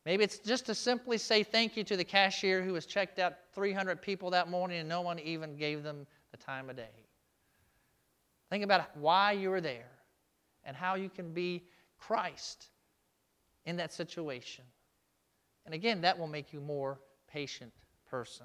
Maybe 0.04 0.22
it's 0.22 0.40
just 0.40 0.66
to 0.66 0.74
simply 0.74 1.16
say 1.16 1.42
thank 1.42 1.74
you 1.74 1.82
to 1.84 1.96
the 1.96 2.04
cashier 2.04 2.62
who 2.62 2.74
has 2.74 2.84
checked 2.84 3.18
out 3.18 3.32
300 3.54 4.02
people 4.02 4.28
that 4.28 4.50
morning 4.50 4.80
and 4.80 4.86
no 4.86 5.00
one 5.00 5.18
even 5.18 5.56
gave 5.56 5.82
them 5.82 6.06
the 6.30 6.36
time 6.36 6.68
of 6.68 6.76
day. 6.76 7.06
Think 8.50 8.62
about 8.62 8.94
why 8.94 9.32
you 9.32 9.48
were 9.48 9.62
there 9.62 9.88
and 10.64 10.76
how 10.76 10.96
you 10.96 11.08
can 11.08 11.32
be 11.32 11.64
Christ 11.98 12.66
in 13.64 13.78
that 13.78 13.90
situation. 13.90 14.66
And 15.64 15.74
again, 15.74 16.02
that 16.02 16.18
will 16.18 16.28
make 16.28 16.52
you 16.52 16.60
more 16.60 16.98
patient 17.26 17.72
person. 18.10 18.44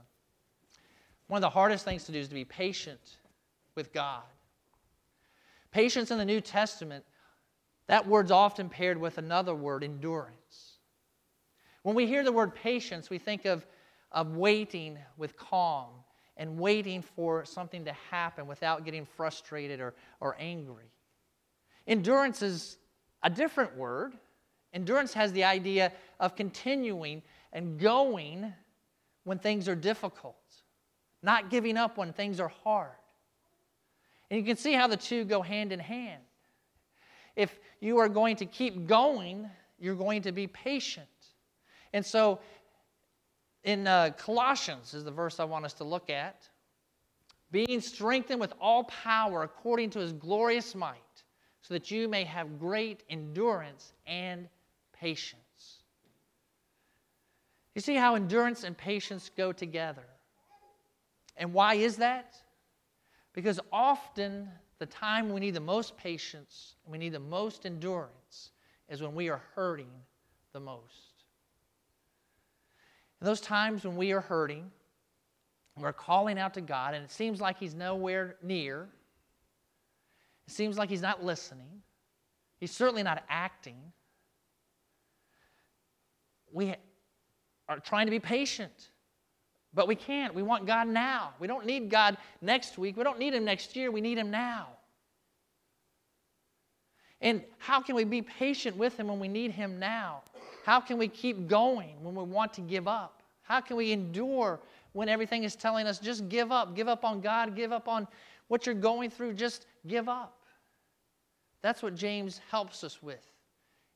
One 1.27 1.39
of 1.39 1.41
the 1.41 1.49
hardest 1.49 1.83
things 1.83 2.05
to 2.05 2.13
do 2.13 2.19
is 2.19 2.29
to 2.29 2.33
be 2.33 2.45
patient 2.45 3.17
with 3.75 3.91
God. 3.91 4.23
Patience 5.71 6.11
in 6.11 6.17
the 6.17 6.23
New 6.23 6.39
Testament, 6.39 7.03
that 7.87 8.07
word's 8.07 8.31
often 8.31 8.69
paired 8.69 8.97
with 8.97 9.17
another 9.17 9.53
word, 9.53 9.83
endurance. 9.83 10.77
When 11.83 11.95
we 11.95 12.07
hear 12.07 12.23
the 12.23 12.31
word 12.31 12.55
patience, 12.55 13.09
we 13.09 13.17
think 13.17 13.45
of, 13.45 13.65
of 14.11 14.35
waiting 14.35 14.97
with 15.17 15.35
calm 15.35 15.89
and 16.37 16.57
waiting 16.57 17.01
for 17.01 17.45
something 17.45 17.85
to 17.85 17.93
happen 18.09 18.47
without 18.47 18.85
getting 18.85 19.05
frustrated 19.05 19.79
or, 19.79 19.93
or 20.19 20.35
angry. 20.39 20.91
Endurance 21.85 22.41
is 22.41 22.77
a 23.21 23.29
different 23.29 23.75
word. 23.75 24.13
Endurance 24.73 25.13
has 25.13 25.31
the 25.33 25.43
idea 25.43 25.91
of 26.19 26.35
continuing 26.35 27.21
and 27.51 27.77
going 27.77 28.53
when 29.25 29.37
things 29.37 29.67
are 29.67 29.75
difficult, 29.75 30.35
not 31.21 31.49
giving 31.49 31.77
up 31.77 31.97
when 31.97 32.13
things 32.13 32.39
are 32.39 32.51
hard. 32.63 32.91
And 34.31 34.39
you 34.39 34.45
can 34.45 34.57
see 34.57 34.73
how 34.73 34.87
the 34.87 34.97
two 34.97 35.25
go 35.25 35.41
hand 35.41 35.71
in 35.71 35.79
hand. 35.79 36.23
If 37.35 37.59
you 37.79 37.97
are 37.97 38.09
going 38.09 38.35
to 38.37 38.45
keep 38.45 38.87
going, 38.87 39.49
you're 39.79 39.95
going 39.95 40.21
to 40.23 40.31
be 40.31 40.47
patient. 40.47 41.07
And 41.93 42.05
so 42.05 42.39
in 43.63 43.87
uh, 43.87 44.11
Colossians 44.17 44.93
is 44.93 45.03
the 45.03 45.11
verse 45.11 45.39
I 45.39 45.45
want 45.45 45.65
us 45.65 45.73
to 45.73 45.83
look 45.83 46.09
at. 46.09 46.47
Being 47.51 47.81
strengthened 47.81 48.39
with 48.39 48.53
all 48.59 48.85
power 48.85 49.43
according 49.43 49.91
to 49.91 49.99
his 49.99 50.11
glorious 50.11 50.73
might, 50.73 50.97
so 51.61 51.73
that 51.73 51.91
you 51.91 52.09
may 52.09 52.23
have 52.23 52.59
great 52.59 53.03
endurance 53.09 53.93
and 54.07 54.47
patience. 54.91 55.39
You 57.75 57.81
see 57.81 57.95
how 57.95 58.15
endurance 58.15 58.63
and 58.63 58.77
patience 58.77 59.29
go 59.35 59.51
together. 59.51 60.05
And 61.37 61.53
why 61.53 61.75
is 61.75 61.97
that? 61.97 62.35
Because 63.33 63.59
often 63.71 64.49
the 64.83 64.87
time 64.87 65.31
we 65.31 65.39
need 65.39 65.53
the 65.53 65.61
most 65.61 65.95
patience, 65.95 66.75
we 66.85 66.97
need 66.97 67.13
the 67.13 67.19
most 67.19 67.65
endurance, 67.65 68.51
is 68.89 69.01
when 69.01 69.15
we 69.15 69.29
are 69.29 69.41
hurting 69.55 69.87
the 70.51 70.59
most. 70.59 71.23
In 73.21 73.25
those 73.25 73.39
times 73.39 73.85
when 73.85 73.95
we 73.95 74.11
are 74.11 74.19
hurting, 74.19 74.69
we're 75.79 75.93
calling 75.93 76.37
out 76.37 76.53
to 76.55 76.61
God, 76.61 76.95
and 76.95 77.05
it 77.05 77.11
seems 77.11 77.39
like 77.39 77.57
He's 77.57 77.73
nowhere 77.73 78.35
near. 78.43 78.89
It 80.47 80.53
seems 80.53 80.77
like 80.77 80.89
He's 80.89 81.01
not 81.01 81.23
listening. 81.23 81.81
He's 82.59 82.71
certainly 82.71 83.03
not 83.03 83.23
acting. 83.29 83.77
We 86.51 86.75
are 87.69 87.79
trying 87.79 88.07
to 88.07 88.11
be 88.11 88.19
patient, 88.19 88.89
but 89.73 89.87
we 89.87 89.95
can't. 89.95 90.33
We 90.33 90.43
want 90.43 90.65
God 90.65 90.87
now. 90.87 91.33
We 91.39 91.47
don't 91.47 91.65
need 91.65 91.89
God 91.89 92.17
next 92.41 92.77
week. 92.77 92.95
We 92.95 93.03
don't 93.03 93.19
need 93.19 93.33
Him 93.33 93.45
next 93.45 93.75
year. 93.75 93.91
We 93.91 94.01
need 94.01 94.17
Him 94.17 94.29
now. 94.29 94.67
And 97.21 97.41
how 97.57 97.81
can 97.81 97.95
we 97.95 98.03
be 98.03 98.21
patient 98.21 98.77
with 98.77 98.99
Him 98.99 99.07
when 99.07 99.19
we 99.19 99.27
need 99.27 99.51
Him 99.51 99.79
now? 99.79 100.21
How 100.65 100.79
can 100.79 100.97
we 100.97 101.07
keep 101.07 101.47
going 101.47 101.95
when 102.03 102.15
we 102.15 102.23
want 102.23 102.53
to 102.53 102.61
give 102.61 102.87
up? 102.87 103.23
How 103.41 103.61
can 103.61 103.77
we 103.77 103.91
endure 103.91 104.59
when 104.93 105.09
everything 105.09 105.43
is 105.43 105.55
telling 105.55 105.87
us 105.87 105.99
just 105.99 106.29
give 106.29 106.51
up? 106.51 106.75
Give 106.75 106.87
up 106.87 107.03
on 107.03 107.21
God, 107.21 107.55
give 107.55 107.71
up 107.71 107.87
on 107.87 108.07
what 108.47 108.65
you're 108.65 108.75
going 108.75 109.09
through, 109.09 109.33
just 109.33 109.65
give 109.87 110.07
up. 110.07 110.37
That's 111.61 111.81
what 111.81 111.95
James 111.95 112.41
helps 112.51 112.83
us 112.83 113.01
with 113.01 113.25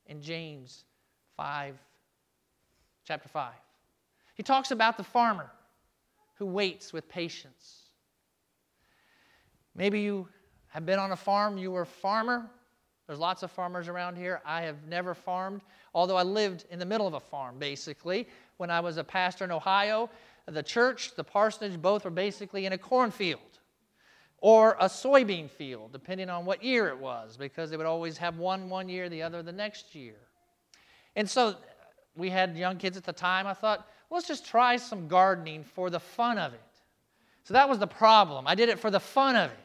in 0.06 0.20
James 0.22 0.84
5, 1.36 1.76
chapter 3.04 3.28
5. 3.28 3.52
He 4.34 4.42
talks 4.42 4.70
about 4.70 4.96
the 4.96 5.04
farmer 5.04 5.50
who 6.38 6.46
waits 6.46 6.92
with 6.92 7.08
patience. 7.08 7.90
Maybe 9.74 10.00
you 10.00 10.28
have 10.68 10.86
been 10.86 10.98
on 10.98 11.12
a 11.12 11.16
farm, 11.16 11.58
you 11.58 11.70
were 11.70 11.82
a 11.82 11.86
farmer. 11.86 12.48
There's 13.06 13.18
lots 13.18 13.42
of 13.42 13.50
farmers 13.50 13.88
around 13.88 14.16
here. 14.16 14.42
I 14.44 14.62
have 14.62 14.84
never 14.86 15.14
farmed, 15.14 15.62
although 15.94 16.16
I 16.16 16.22
lived 16.22 16.66
in 16.70 16.78
the 16.78 16.84
middle 16.84 17.06
of 17.06 17.14
a 17.14 17.20
farm, 17.20 17.58
basically. 17.58 18.28
When 18.58 18.70
I 18.70 18.80
was 18.80 18.98
a 18.98 19.04
pastor 19.04 19.44
in 19.44 19.50
Ohio, 19.50 20.10
the 20.46 20.62
church, 20.62 21.14
the 21.16 21.24
parsonage, 21.24 21.80
both 21.80 22.04
were 22.04 22.10
basically 22.10 22.66
in 22.66 22.74
a 22.74 22.78
cornfield 22.78 23.40
or 24.40 24.76
a 24.78 24.86
soybean 24.86 25.50
field, 25.50 25.92
depending 25.92 26.28
on 26.28 26.44
what 26.44 26.62
year 26.62 26.88
it 26.88 26.98
was, 26.98 27.36
because 27.36 27.70
they 27.70 27.76
would 27.76 27.86
always 27.86 28.18
have 28.18 28.36
one 28.36 28.68
one 28.68 28.88
year, 28.88 29.08
the 29.08 29.22
other 29.22 29.42
the 29.42 29.52
next 29.52 29.94
year. 29.94 30.16
And 31.16 31.28
so 31.28 31.56
we 32.14 32.30
had 32.30 32.56
young 32.56 32.76
kids 32.76 32.96
at 32.96 33.04
the 33.04 33.12
time. 33.12 33.46
I 33.46 33.54
thought, 33.54 33.88
let's 34.10 34.28
just 34.28 34.46
try 34.46 34.76
some 34.76 35.08
gardening 35.08 35.64
for 35.64 35.90
the 35.90 36.00
fun 36.00 36.38
of 36.38 36.54
it. 36.54 36.60
So 37.44 37.54
that 37.54 37.68
was 37.68 37.78
the 37.78 37.86
problem. 37.86 38.46
I 38.46 38.54
did 38.54 38.68
it 38.68 38.78
for 38.78 38.90
the 38.90 39.00
fun 39.00 39.36
of 39.36 39.50
it. 39.50 39.58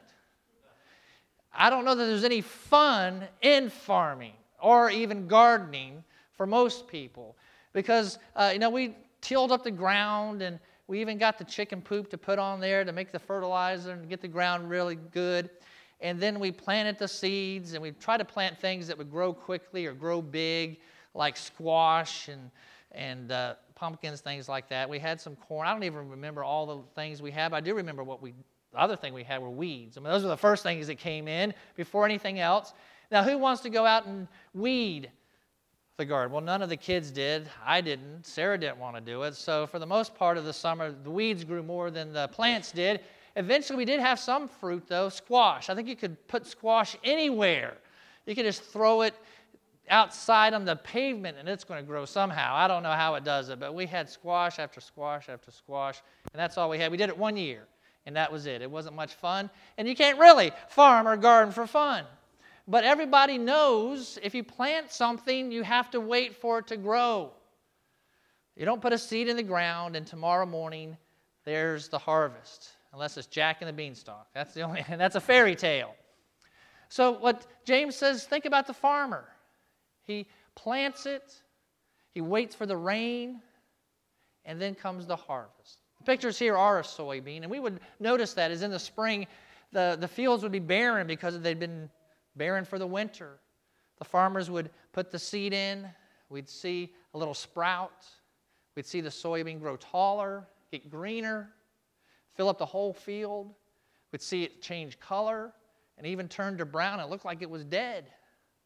I 1.53 1.69
don't 1.69 1.85
know 1.85 1.93
that 1.93 2.05
there's 2.05 2.23
any 2.23 2.41
fun 2.41 3.25
in 3.41 3.69
farming 3.69 4.33
or 4.61 4.89
even 4.89 5.27
gardening 5.27 6.03
for 6.31 6.47
most 6.47 6.87
people 6.87 7.35
because, 7.73 8.17
uh, 8.35 8.49
you 8.53 8.59
know, 8.59 8.69
we 8.69 8.95
tilled 9.21 9.51
up 9.51 9.63
the 9.63 9.71
ground 9.71 10.41
and 10.41 10.59
we 10.87 10.99
even 10.99 11.17
got 11.17 11.37
the 11.37 11.43
chicken 11.43 11.81
poop 11.81 12.09
to 12.09 12.17
put 12.17 12.39
on 12.39 12.59
there 12.59 12.83
to 12.83 12.91
make 12.91 13.11
the 13.11 13.19
fertilizer 13.19 13.91
and 13.91 14.09
get 14.09 14.21
the 14.21 14.27
ground 14.27 14.69
really 14.69 14.95
good. 14.95 15.49
And 16.01 16.19
then 16.19 16.39
we 16.39 16.51
planted 16.51 16.97
the 16.97 17.07
seeds 17.07 17.73
and 17.73 17.81
we 17.81 17.91
tried 17.91 18.17
to 18.17 18.25
plant 18.25 18.59
things 18.59 18.87
that 18.87 18.97
would 18.97 19.11
grow 19.11 19.33
quickly 19.33 19.85
or 19.85 19.93
grow 19.93 20.21
big, 20.21 20.79
like 21.13 21.37
squash 21.37 22.27
and, 22.27 22.51
and 22.91 23.31
uh, 23.31 23.55
pumpkins, 23.75 24.21
things 24.21 24.47
like 24.47 24.69
that. 24.69 24.89
We 24.89 24.99
had 24.99 25.19
some 25.19 25.35
corn. 25.35 25.67
I 25.67 25.73
don't 25.73 25.83
even 25.83 26.09
remember 26.09 26.43
all 26.43 26.65
the 26.65 26.79
things 26.95 27.21
we 27.21 27.31
had, 27.31 27.53
I 27.53 27.59
do 27.59 27.75
remember 27.75 28.03
what 28.03 28.21
we, 28.21 28.33
the 28.71 28.79
other 28.79 28.95
thing 28.95 29.13
we 29.13 29.23
had 29.23 29.41
were 29.41 29.49
weeds. 29.49 29.97
I 29.97 30.01
mean, 30.01 30.11
those 30.11 30.23
were 30.23 30.29
the 30.29 30.37
first 30.37 30.63
things 30.63 30.87
that 30.87 30.95
came 30.95 31.27
in 31.27 31.53
before 31.75 32.05
anything 32.05 32.39
else. 32.39 32.73
Now, 33.11 33.23
who 33.23 33.37
wants 33.37 33.61
to 33.61 33.69
go 33.69 33.85
out 33.85 34.05
and 34.05 34.27
weed 34.53 35.11
the 35.97 36.05
garden? 36.05 36.31
Well, 36.31 36.41
none 36.41 36.61
of 36.61 36.69
the 36.69 36.77
kids 36.77 37.11
did. 37.11 37.47
I 37.63 37.81
didn't. 37.81 38.25
Sarah 38.25 38.57
didn't 38.57 38.79
want 38.79 38.95
to 38.95 39.01
do 39.01 39.23
it. 39.23 39.35
So, 39.35 39.67
for 39.67 39.77
the 39.77 39.85
most 39.85 40.15
part 40.15 40.37
of 40.37 40.45
the 40.45 40.53
summer, 40.53 40.91
the 40.91 41.11
weeds 41.11 41.43
grew 41.43 41.61
more 41.61 41.91
than 41.91 42.11
the 42.11 42.27
plants 42.29 42.71
did. 42.71 43.01
Eventually, 43.35 43.77
we 43.77 43.85
did 43.85 43.99
have 43.99 44.19
some 44.19 44.47
fruit, 44.47 44.85
though 44.87 45.09
squash. 45.09 45.69
I 45.69 45.75
think 45.75 45.87
you 45.87 45.95
could 45.95 46.27
put 46.27 46.47
squash 46.47 46.95
anywhere. 47.03 47.77
You 48.25 48.35
could 48.35 48.45
just 48.45 48.63
throw 48.63 49.01
it 49.01 49.13
outside 49.89 50.53
on 50.53 50.65
the 50.65 50.75
pavement 50.75 51.37
and 51.37 51.47
it's 51.47 51.63
going 51.63 51.79
to 51.79 51.85
grow 51.85 52.05
somehow. 52.05 52.55
I 52.55 52.67
don't 52.67 52.83
know 52.83 52.91
how 52.91 53.15
it 53.15 53.23
does 53.23 53.49
it, 53.49 53.59
but 53.59 53.73
we 53.75 53.85
had 53.85 54.09
squash 54.09 54.59
after 54.59 54.79
squash 54.79 55.29
after 55.29 55.51
squash, 55.51 56.01
and 56.33 56.39
that's 56.39 56.57
all 56.57 56.69
we 56.69 56.77
had. 56.79 56.91
We 56.91 56.97
did 56.97 57.09
it 57.09 57.17
one 57.17 57.37
year, 57.37 57.63
and 58.05 58.15
that 58.15 58.31
was 58.31 58.45
it. 58.45 58.61
It 58.61 58.71
wasn't 58.71 58.95
much 58.95 59.13
fun, 59.15 59.49
and 59.77 59.87
you 59.87 59.95
can't 59.95 60.19
really 60.19 60.51
farm 60.69 61.07
or 61.07 61.17
garden 61.17 61.53
for 61.53 61.67
fun. 61.67 62.05
But 62.67 62.85
everybody 62.85 63.37
knows 63.37 64.17
if 64.23 64.33
you 64.33 64.43
plant 64.43 64.91
something, 64.91 65.51
you 65.51 65.63
have 65.63 65.91
to 65.91 65.99
wait 65.99 66.35
for 66.35 66.59
it 66.59 66.67
to 66.67 66.77
grow. 66.77 67.31
You 68.55 68.65
don't 68.65 68.81
put 68.81 68.93
a 68.93 68.97
seed 68.97 69.27
in 69.27 69.35
the 69.35 69.43
ground 69.43 69.95
and 69.95 70.05
tomorrow 70.05 70.45
morning 70.45 70.95
there's 71.43 71.89
the 71.89 71.97
harvest, 71.97 72.69
unless 72.93 73.17
it's 73.17 73.27
Jack 73.27 73.57
and 73.61 73.67
the 73.67 73.73
Beanstalk. 73.73 74.27
That's 74.33 74.53
the 74.53 74.61
only, 74.61 74.85
and 74.87 75.01
that's 75.01 75.15
a 75.15 75.21
fairy 75.21 75.55
tale. 75.55 75.95
So 76.87 77.11
what 77.11 77.45
James 77.65 77.95
says, 77.95 78.25
think 78.25 78.45
about 78.45 78.67
the 78.67 78.73
farmer. 78.73 79.25
He 80.05 80.27
plants 80.55 81.05
it, 81.05 81.41
he 82.13 82.21
waits 82.21 82.55
for 82.55 82.65
the 82.65 82.77
rain, 82.77 83.41
and 84.45 84.61
then 84.61 84.75
comes 84.75 85.07
the 85.07 85.15
harvest. 85.15 85.79
The 85.99 86.03
pictures 86.03 86.37
here 86.37 86.57
are 86.57 86.79
a 86.79 86.83
soybean, 86.83 87.43
and 87.43 87.51
we 87.51 87.59
would 87.59 87.79
notice 87.99 88.33
that 88.33 88.51
as 88.51 88.61
in 88.61 88.71
the 88.71 88.79
spring, 88.79 89.25
the, 89.71 89.97
the 89.99 90.07
fields 90.07 90.43
would 90.43 90.51
be 90.51 90.59
barren 90.59 91.07
because 91.07 91.39
they'd 91.39 91.59
been 91.59 91.89
barren 92.35 92.65
for 92.65 92.77
the 92.77 92.87
winter. 92.87 93.39
The 93.99 94.05
farmers 94.05 94.49
would 94.49 94.69
put 94.91 95.11
the 95.11 95.19
seed 95.19 95.53
in, 95.53 95.87
we'd 96.29 96.49
see 96.49 96.93
a 97.13 97.17
little 97.17 97.33
sprout, 97.33 98.05
we'd 98.75 98.85
see 98.85 99.01
the 99.01 99.09
soybean 99.09 99.59
grow 99.59 99.77
taller, 99.77 100.47
get 100.71 100.89
greener, 100.89 101.53
fill 102.35 102.49
up 102.49 102.57
the 102.57 102.65
whole 102.65 102.93
field. 102.93 103.53
We'd 104.11 104.21
see 104.21 104.43
it 104.43 104.61
change 104.61 104.99
color 104.99 105.53
and 105.97 106.05
even 106.05 106.27
turn 106.27 106.57
to 106.57 106.65
brown. 106.65 106.99
It 106.99 107.09
looked 107.09 107.25
like 107.25 107.41
it 107.41 107.49
was 107.49 107.63
dead. 107.63 108.05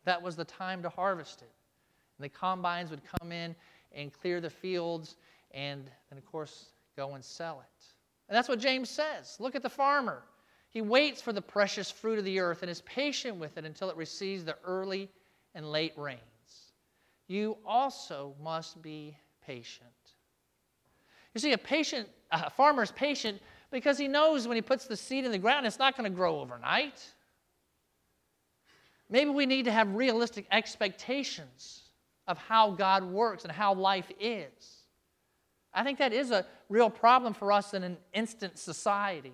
That 0.07 0.21
was 0.21 0.37
the 0.37 0.45
time 0.45 0.81
to 0.83 0.89
harvest 0.89 1.41
it. 1.41 1.51
And 2.17 2.23
the 2.23 2.29
combines 2.29 2.91
would 2.91 3.01
come 3.19 3.33
in 3.33 3.53
and 3.93 4.13
clear 4.13 4.39
the 4.39 4.49
fields 4.49 5.17
and 5.51 5.83
then, 6.09 6.17
of 6.17 6.25
course, 6.25 6.69
go 6.95 7.15
and 7.15 7.23
sell 7.23 7.59
it. 7.59 7.85
And 8.29 8.37
that's 8.37 8.47
what 8.47 8.57
James 8.57 8.89
says. 8.89 9.35
Look 9.37 9.53
at 9.53 9.63
the 9.63 9.69
farmer. 9.69 10.23
He 10.69 10.81
waits 10.81 11.21
for 11.21 11.33
the 11.33 11.41
precious 11.41 11.91
fruit 11.91 12.17
of 12.17 12.23
the 12.23 12.39
earth 12.39 12.61
and 12.61 12.71
is 12.71 12.79
patient 12.83 13.35
with 13.35 13.57
it 13.57 13.65
until 13.65 13.89
it 13.89 13.97
receives 13.97 14.45
the 14.45 14.55
early 14.63 15.09
and 15.55 15.69
late 15.69 15.91
rains. 15.97 16.21
You 17.27 17.57
also 17.65 18.33
must 18.41 18.81
be 18.81 19.17
patient. 19.45 19.89
You 21.33 21.41
see, 21.41 21.51
a 21.51 21.57
patient 21.57 22.07
a 22.31 22.49
farmer 22.49 22.81
is 22.81 22.91
patient 22.91 23.41
because 23.71 23.97
he 23.97 24.07
knows 24.07 24.47
when 24.47 24.55
he 24.55 24.61
puts 24.61 24.85
the 24.85 24.95
seed 24.95 25.25
in 25.25 25.33
the 25.33 25.37
ground, 25.37 25.65
it's 25.65 25.79
not 25.79 25.97
going 25.97 26.09
to 26.09 26.15
grow 26.15 26.39
overnight. 26.39 27.03
Maybe 29.09 29.29
we 29.29 29.45
need 29.45 29.65
to 29.65 29.71
have 29.71 29.93
realistic 29.95 30.45
expectations 30.51 31.83
of 32.27 32.37
how 32.37 32.71
God 32.71 33.03
works 33.03 33.43
and 33.43 33.51
how 33.51 33.73
life 33.73 34.11
is. 34.19 34.83
I 35.73 35.83
think 35.83 35.99
that 35.99 36.11
is 36.11 36.31
a 36.31 36.45
real 36.69 36.89
problem 36.89 37.33
for 37.33 37.51
us 37.51 37.73
in 37.73 37.83
an 37.83 37.97
instant 38.13 38.57
society 38.57 39.33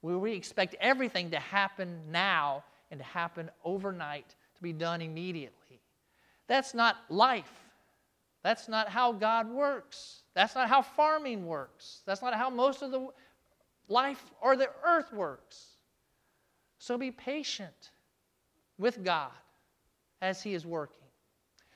where 0.00 0.18
we 0.18 0.32
expect 0.32 0.74
everything 0.80 1.30
to 1.30 1.38
happen 1.38 2.00
now 2.10 2.64
and 2.90 2.98
to 2.98 3.04
happen 3.04 3.50
overnight, 3.64 4.34
to 4.56 4.62
be 4.62 4.72
done 4.72 5.00
immediately. 5.00 5.80
That's 6.48 6.74
not 6.74 6.96
life. 7.08 7.52
That's 8.42 8.68
not 8.68 8.88
how 8.88 9.12
God 9.12 9.48
works. 9.48 10.22
That's 10.34 10.54
not 10.56 10.68
how 10.68 10.82
farming 10.82 11.46
works. 11.46 12.02
That's 12.06 12.22
not 12.22 12.34
how 12.34 12.50
most 12.50 12.82
of 12.82 12.90
the 12.90 13.08
life 13.88 14.22
or 14.40 14.56
the 14.56 14.70
earth 14.84 15.12
works. 15.12 15.76
So 16.78 16.98
be 16.98 17.12
patient 17.12 17.92
with 18.82 19.02
God 19.02 19.30
as 20.20 20.42
He 20.42 20.52
is 20.52 20.66
working. 20.66 21.06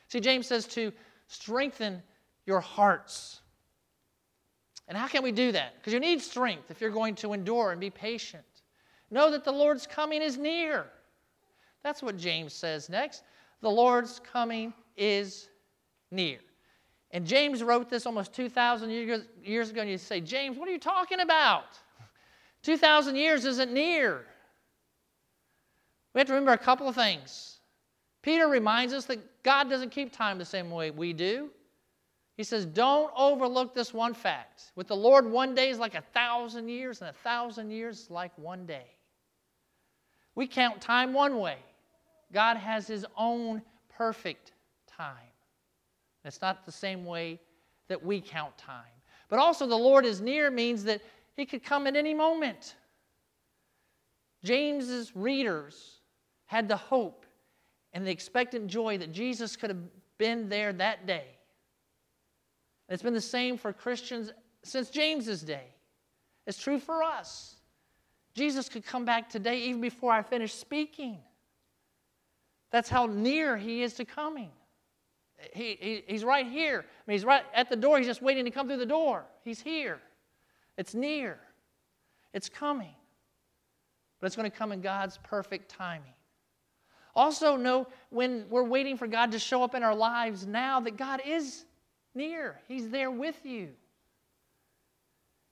See, 0.08 0.20
James 0.20 0.46
says 0.46 0.66
to 0.68 0.92
strengthen 1.28 2.02
your 2.44 2.60
hearts. 2.60 3.40
And 4.88 4.96
how 4.96 5.08
can 5.08 5.22
we 5.22 5.32
do 5.32 5.50
that? 5.52 5.74
Because 5.76 5.92
you 5.92 6.00
need 6.00 6.20
strength 6.20 6.70
if 6.70 6.80
you're 6.80 6.90
going 6.90 7.14
to 7.16 7.32
endure 7.32 7.72
and 7.72 7.80
be 7.80 7.90
patient. 7.90 8.44
Know 9.10 9.30
that 9.30 9.44
the 9.44 9.52
Lord's 9.52 9.86
coming 9.86 10.20
is 10.20 10.36
near. 10.36 10.86
That's 11.82 12.02
what 12.02 12.16
James 12.16 12.52
says 12.52 12.88
next. 12.88 13.22
The 13.62 13.70
Lord's 13.70 14.20
coming 14.20 14.74
is 14.96 15.48
near. 16.10 16.38
And 17.12 17.24
James 17.24 17.62
wrote 17.62 17.88
this 17.88 18.04
almost 18.06 18.32
2,000 18.32 18.90
years 19.42 19.70
ago, 19.70 19.80
and 19.80 19.90
you 19.90 19.98
say, 19.98 20.20
James, 20.20 20.58
what 20.58 20.68
are 20.68 20.72
you 20.72 20.78
talking 20.78 21.20
about? 21.20 21.78
2,000 22.62 23.16
years 23.16 23.44
isn't 23.44 23.72
near. 23.72 24.24
We 26.16 26.20
have 26.20 26.28
to 26.28 26.32
remember 26.32 26.52
a 26.52 26.58
couple 26.58 26.88
of 26.88 26.94
things. 26.94 27.58
Peter 28.22 28.48
reminds 28.48 28.94
us 28.94 29.04
that 29.04 29.42
God 29.42 29.68
doesn't 29.68 29.90
keep 29.90 30.10
time 30.14 30.38
the 30.38 30.46
same 30.46 30.70
way 30.70 30.90
we 30.90 31.12
do. 31.12 31.50
He 32.38 32.42
says, 32.42 32.64
Don't 32.64 33.12
overlook 33.14 33.74
this 33.74 33.92
one 33.92 34.14
fact. 34.14 34.72
With 34.76 34.88
the 34.88 34.96
Lord, 34.96 35.30
one 35.30 35.54
day 35.54 35.68
is 35.68 35.78
like 35.78 35.94
a 35.94 36.00
thousand 36.00 36.70
years, 36.70 37.02
and 37.02 37.10
a 37.10 37.12
thousand 37.12 37.70
years 37.70 38.00
is 38.00 38.10
like 38.10 38.32
one 38.38 38.64
day. 38.64 38.86
We 40.34 40.46
count 40.46 40.80
time 40.80 41.12
one 41.12 41.38
way, 41.38 41.58
God 42.32 42.56
has 42.56 42.86
His 42.86 43.04
own 43.18 43.60
perfect 43.94 44.52
time. 44.86 45.16
It's 46.24 46.40
not 46.40 46.64
the 46.64 46.72
same 46.72 47.04
way 47.04 47.38
that 47.88 48.02
we 48.02 48.22
count 48.22 48.56
time. 48.56 48.84
But 49.28 49.38
also, 49.38 49.66
the 49.66 49.76
Lord 49.76 50.06
is 50.06 50.22
near 50.22 50.50
means 50.50 50.82
that 50.84 51.02
He 51.36 51.44
could 51.44 51.62
come 51.62 51.86
at 51.86 51.94
any 51.94 52.14
moment. 52.14 52.74
James's 54.42 55.14
readers 55.14 55.95
had 56.46 56.68
the 56.68 56.76
hope 56.76 57.26
and 57.92 58.06
the 58.06 58.10
expectant 58.10 58.66
joy 58.66 58.98
that 58.98 59.12
Jesus 59.12 59.56
could 59.56 59.70
have 59.70 59.82
been 60.18 60.48
there 60.48 60.72
that 60.72 61.06
day. 61.06 61.26
It's 62.88 63.02
been 63.02 63.14
the 63.14 63.20
same 63.20 63.58
for 63.58 63.72
Christians 63.72 64.32
since 64.62 64.90
James's 64.90 65.42
day. 65.42 65.66
It's 66.46 66.58
true 66.58 66.78
for 66.78 67.02
us. 67.02 67.56
Jesus 68.34 68.68
could 68.68 68.84
come 68.84 69.04
back 69.04 69.28
today 69.28 69.60
even 69.62 69.80
before 69.80 70.12
I 70.12 70.22
finish 70.22 70.52
speaking. 70.54 71.18
That's 72.70 72.88
how 72.88 73.06
near 73.06 73.56
he 73.56 73.82
is 73.82 73.94
to 73.94 74.04
coming. 74.04 74.50
He, 75.52 75.76
he, 75.80 76.04
he's 76.06 76.24
right 76.24 76.46
here. 76.46 76.80
I 76.80 77.10
mean, 77.10 77.14
he's 77.14 77.24
right 77.24 77.44
at 77.54 77.68
the 77.68 77.76
door. 77.76 77.98
He's 77.98 78.06
just 78.06 78.22
waiting 78.22 78.44
to 78.44 78.50
come 78.50 78.68
through 78.68 78.78
the 78.78 78.86
door. 78.86 79.24
He's 79.44 79.60
here. 79.60 80.00
It's 80.78 80.94
near. 80.94 81.38
It's 82.32 82.48
coming. 82.48 82.94
But 84.20 84.26
it's 84.26 84.36
going 84.36 84.50
to 84.50 84.56
come 84.56 84.72
in 84.72 84.80
God's 84.80 85.18
perfect 85.22 85.70
timing. 85.70 86.12
Also, 87.16 87.56
know 87.56 87.86
when 88.10 88.44
we're 88.50 88.62
waiting 88.62 88.98
for 88.98 89.06
God 89.06 89.32
to 89.32 89.38
show 89.38 89.62
up 89.62 89.74
in 89.74 89.82
our 89.82 89.94
lives 89.94 90.46
now 90.46 90.80
that 90.80 90.98
God 90.98 91.22
is 91.26 91.64
near, 92.14 92.60
He's 92.68 92.90
there 92.90 93.10
with 93.10 93.44
you. 93.44 93.70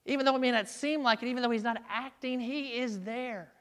Even 0.05 0.25
though 0.25 0.35
it 0.35 0.39
may 0.39 0.51
not 0.51 0.69
seem 0.69 1.01
like 1.01 1.23
it, 1.23 1.27
even 1.27 1.41
though 1.41 1.49
He's 1.49 1.63
not 1.63 1.81
acting, 1.89 2.39
He 2.39 2.77
is 2.77 2.99
there. 3.01 3.51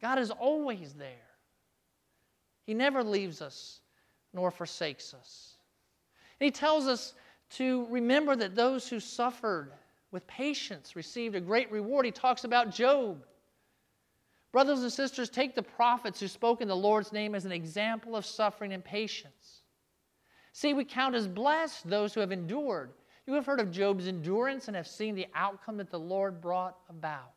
God 0.00 0.18
is 0.18 0.30
always 0.30 0.94
there. 0.94 1.28
He 2.64 2.72
never 2.72 3.04
leaves 3.04 3.42
us 3.42 3.80
nor 4.32 4.50
forsakes 4.50 5.12
us. 5.12 5.56
And 6.40 6.46
He 6.46 6.50
tells 6.50 6.86
us 6.86 7.12
to 7.50 7.86
remember 7.90 8.34
that 8.34 8.54
those 8.54 8.88
who 8.88 8.98
suffered 8.98 9.72
with 10.10 10.26
patience 10.26 10.96
received 10.96 11.34
a 11.34 11.40
great 11.40 11.70
reward. 11.70 12.06
He 12.06 12.12
talks 12.12 12.44
about 12.44 12.70
Job. 12.70 13.22
Brothers 14.58 14.82
and 14.82 14.92
sisters, 14.92 15.30
take 15.30 15.54
the 15.54 15.62
prophets 15.62 16.18
who 16.18 16.26
spoke 16.26 16.60
in 16.60 16.66
the 16.66 16.74
Lord's 16.74 17.12
name 17.12 17.36
as 17.36 17.44
an 17.44 17.52
example 17.52 18.16
of 18.16 18.26
suffering 18.26 18.72
and 18.72 18.84
patience. 18.84 19.62
See, 20.52 20.74
we 20.74 20.84
count 20.84 21.14
as 21.14 21.28
blessed 21.28 21.88
those 21.88 22.12
who 22.12 22.18
have 22.18 22.32
endured. 22.32 22.90
You 23.28 23.34
have 23.34 23.46
heard 23.46 23.60
of 23.60 23.70
Job's 23.70 24.08
endurance 24.08 24.66
and 24.66 24.76
have 24.76 24.88
seen 24.88 25.14
the 25.14 25.28
outcome 25.32 25.76
that 25.76 25.92
the 25.92 26.00
Lord 26.00 26.40
brought 26.40 26.76
about. 26.88 27.34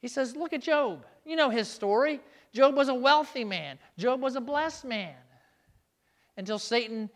He 0.00 0.08
says, 0.08 0.34
Look 0.34 0.54
at 0.54 0.62
Job. 0.62 1.04
You 1.26 1.36
know 1.36 1.50
his 1.50 1.68
story. 1.68 2.18
Job 2.54 2.74
was 2.74 2.88
a 2.88 2.94
wealthy 2.94 3.44
man, 3.44 3.78
Job 3.98 4.22
was 4.22 4.34
a 4.34 4.40
blessed 4.40 4.86
man. 4.86 5.16
Until 6.38 6.58
Satan 6.58 7.10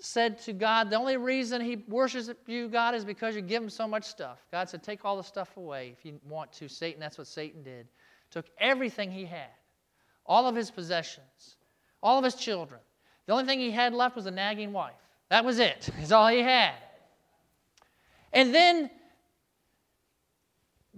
said 0.00 0.38
to 0.42 0.52
God, 0.52 0.90
The 0.90 0.96
only 0.96 1.16
reason 1.16 1.60
he 1.60 1.76
worships 1.88 2.30
you, 2.46 2.68
God, 2.68 2.94
is 2.94 3.04
because 3.04 3.34
you 3.36 3.42
give 3.42 3.62
him 3.62 3.70
so 3.70 3.86
much 3.86 4.04
stuff. 4.04 4.44
God 4.50 4.68
said, 4.68 4.82
Take 4.82 5.04
all 5.04 5.16
the 5.16 5.22
stuff 5.22 5.56
away 5.56 5.94
if 5.96 6.04
you 6.04 6.20
want 6.28 6.52
to. 6.54 6.68
Satan, 6.68 7.00
that's 7.00 7.18
what 7.18 7.26
Satan 7.26 7.62
did. 7.62 7.86
Took 8.30 8.46
everything 8.58 9.10
he 9.10 9.24
had, 9.24 9.50
all 10.26 10.46
of 10.46 10.56
his 10.56 10.70
possessions, 10.70 11.56
all 12.02 12.18
of 12.18 12.24
his 12.24 12.34
children. 12.34 12.80
The 13.26 13.32
only 13.32 13.44
thing 13.44 13.58
he 13.58 13.70
had 13.70 13.94
left 13.94 14.16
was 14.16 14.26
a 14.26 14.30
nagging 14.30 14.72
wife. 14.72 14.94
That 15.30 15.44
was 15.44 15.58
it. 15.58 15.88
is 16.00 16.12
all 16.12 16.28
he 16.28 16.40
had. 16.40 16.74
And 18.32 18.54
then 18.54 18.90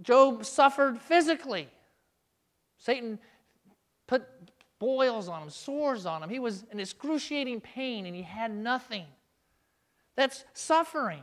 Job 0.01 0.45
suffered 0.45 0.99
physically. 0.99 1.69
Satan 2.79 3.19
boils 4.79 5.27
on 5.27 5.43
him, 5.43 5.49
sores 5.49 6.05
on 6.05 6.23
him. 6.23 6.29
He 6.29 6.39
was 6.39 6.65
in 6.71 6.79
excruciating 6.79 7.61
pain 7.61 8.05
and 8.05 8.15
he 8.15 8.21
had 8.21 8.51
nothing. 8.55 9.05
That's 10.15 10.45
suffering. 10.53 11.21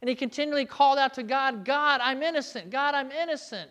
And 0.00 0.08
he 0.08 0.14
continually 0.14 0.66
called 0.66 0.98
out 0.98 1.14
to 1.14 1.22
God, 1.22 1.64
God, 1.64 2.00
I'm 2.02 2.22
innocent. 2.22 2.70
God, 2.70 2.94
I'm 2.94 3.10
innocent. 3.10 3.70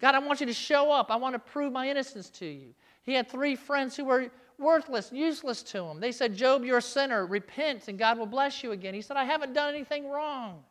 God, 0.00 0.14
I 0.14 0.18
want 0.18 0.40
you 0.40 0.46
to 0.46 0.52
show 0.52 0.90
up. 0.90 1.10
I 1.10 1.16
want 1.16 1.34
to 1.34 1.38
prove 1.38 1.72
my 1.72 1.88
innocence 1.88 2.28
to 2.30 2.46
you. 2.46 2.74
He 3.02 3.14
had 3.14 3.28
three 3.28 3.56
friends 3.56 3.96
who 3.96 4.04
were 4.04 4.30
worthless, 4.58 5.10
useless 5.12 5.62
to 5.64 5.84
him. 5.84 6.00
They 6.00 6.12
said, 6.12 6.34
Job, 6.34 6.64
you're 6.64 6.78
a 6.78 6.82
sinner. 6.82 7.26
Repent 7.26 7.88
and 7.88 7.98
God 7.98 8.18
will 8.18 8.26
bless 8.26 8.62
you 8.62 8.72
again. 8.72 8.94
He 8.94 9.02
said, 9.02 9.16
I 9.16 9.24
haven't 9.24 9.52
done 9.52 9.74
anything 9.74 10.08
wrong. 10.08 10.62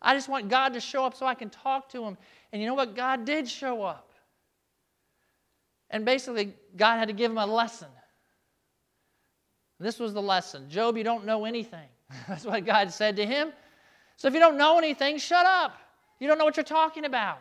I 0.00 0.14
just 0.14 0.28
want 0.28 0.48
God 0.48 0.72
to 0.74 0.80
show 0.80 1.04
up 1.04 1.14
so 1.14 1.26
I 1.26 1.34
can 1.34 1.50
talk 1.50 1.88
to 1.90 2.04
him. 2.04 2.16
And 2.52 2.60
you 2.60 2.68
know 2.68 2.74
what? 2.74 2.96
God 2.96 3.24
did 3.24 3.48
show 3.48 3.82
up. 3.82 4.11
And 5.92 6.04
basically, 6.04 6.54
God 6.76 6.98
had 6.98 7.08
to 7.08 7.14
give 7.14 7.30
him 7.30 7.38
a 7.38 7.46
lesson. 7.46 7.88
This 9.78 9.98
was 9.98 10.14
the 10.14 10.22
lesson 10.22 10.68
Job, 10.68 10.96
you 10.96 11.04
don't 11.04 11.24
know 11.24 11.44
anything. 11.44 11.88
That's 12.28 12.44
what 12.44 12.64
God 12.64 12.92
said 12.92 13.16
to 13.16 13.26
him. 13.26 13.52
So 14.16 14.28
if 14.28 14.34
you 14.34 14.40
don't 14.40 14.56
know 14.56 14.78
anything, 14.78 15.18
shut 15.18 15.46
up. 15.46 15.76
You 16.20 16.28
don't 16.28 16.38
know 16.38 16.44
what 16.44 16.56
you're 16.56 16.64
talking 16.64 17.04
about. 17.04 17.40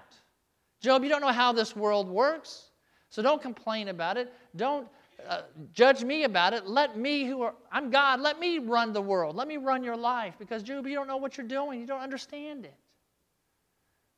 Job, 0.81 1.03
you 1.03 1.09
don't 1.09 1.21
know 1.21 1.27
how 1.27 1.53
this 1.53 1.75
world 1.75 2.09
works. 2.09 2.71
So 3.09 3.21
don't 3.21 3.41
complain 3.41 3.89
about 3.89 4.17
it. 4.17 4.33
Don't 4.55 4.87
uh, 5.27 5.41
judge 5.73 6.03
me 6.03 6.23
about 6.23 6.53
it. 6.53 6.65
Let 6.65 6.97
me, 6.97 7.25
who 7.25 7.43
are, 7.43 7.53
I'm 7.71 7.91
God, 7.91 8.21
let 8.21 8.39
me 8.39 8.57
run 8.57 8.91
the 8.91 9.01
world. 9.01 9.35
Let 9.35 9.47
me 9.47 9.57
run 9.57 9.83
your 9.83 9.97
life. 9.97 10.35
Because, 10.39 10.63
Job, 10.63 10.87
you 10.87 10.95
don't 10.95 11.07
know 11.07 11.17
what 11.17 11.37
you're 11.37 11.45
doing. 11.45 11.79
You 11.79 11.85
don't 11.85 12.01
understand 12.01 12.65
it. 12.65 12.73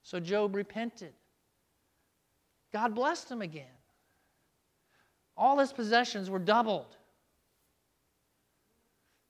So 0.03 0.19
Job 0.19 0.55
repented. 0.55 1.13
God 2.71 2.95
blessed 2.95 3.29
him 3.29 3.41
again. 3.41 3.65
All 5.35 5.57
his 5.59 5.73
possessions 5.73 6.29
were 6.29 6.39
doubled. 6.39 6.95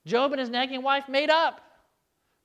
Job 0.06 0.32
and 0.34 0.40
his 0.40 0.50
nagging 0.50 0.84
wife 0.84 1.08
made 1.08 1.30
up. 1.30 1.62